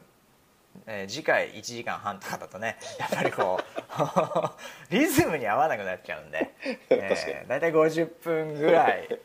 [0.87, 6.51] えー次回1時間半とかだとね やっぱりこう リズムに合わなくなっちゃうんで、
[6.91, 9.21] えー、大体50分ぐらい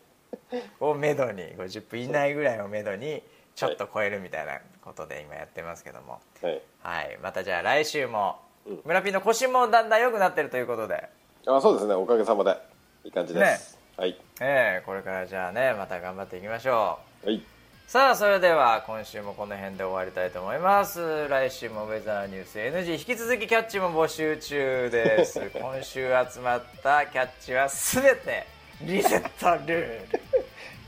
[0.79, 3.23] をめどに50分以内ぐらいをめどに
[3.55, 6.61] ちょっと超えるみたいなことで今やってますけども、はい。
[6.81, 8.81] はい、またじゃあ来週もうん。
[8.85, 11.09] 村ピーの腰もだんだん良くなってるということで、
[11.47, 11.93] あそうですね。
[11.93, 12.55] おかげさまで。
[13.03, 14.17] いい感じです、はい。
[14.39, 17.27] えーこれからじゃあねまた頑張っていきましょう。
[17.27, 17.39] はい。
[17.85, 21.27] さあそれでは今週もこの辺で終わりたいと思います。
[21.29, 25.39] 来週もウェザーニュース NG 引き続きキャッチも募集中です。
[25.53, 28.47] 今週集まったキャッチは全て
[28.81, 30.21] リセットルール。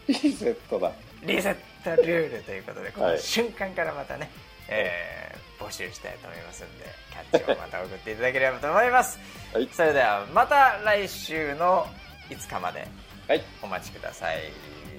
[0.08, 0.92] リセットだ。
[1.22, 4.32] リセットルールということでこのはい瞬間からまたね、
[4.68, 6.86] えー募集したいと思いますんで
[7.32, 9.20] キャッチをまた送っていただければと思います。
[9.54, 9.70] はい。
[9.72, 11.88] それではまた来週の
[12.30, 12.88] 5日まで
[13.28, 13.44] はい。
[13.62, 14.52] お待ちください。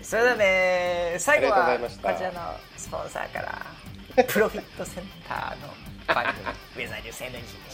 [0.02, 2.40] それではね最後はこちらの
[2.76, 5.68] スポンサーからプロフィットセンターの
[6.14, 6.32] 番
[6.76, 7.73] 組ウェザーニュース NG でし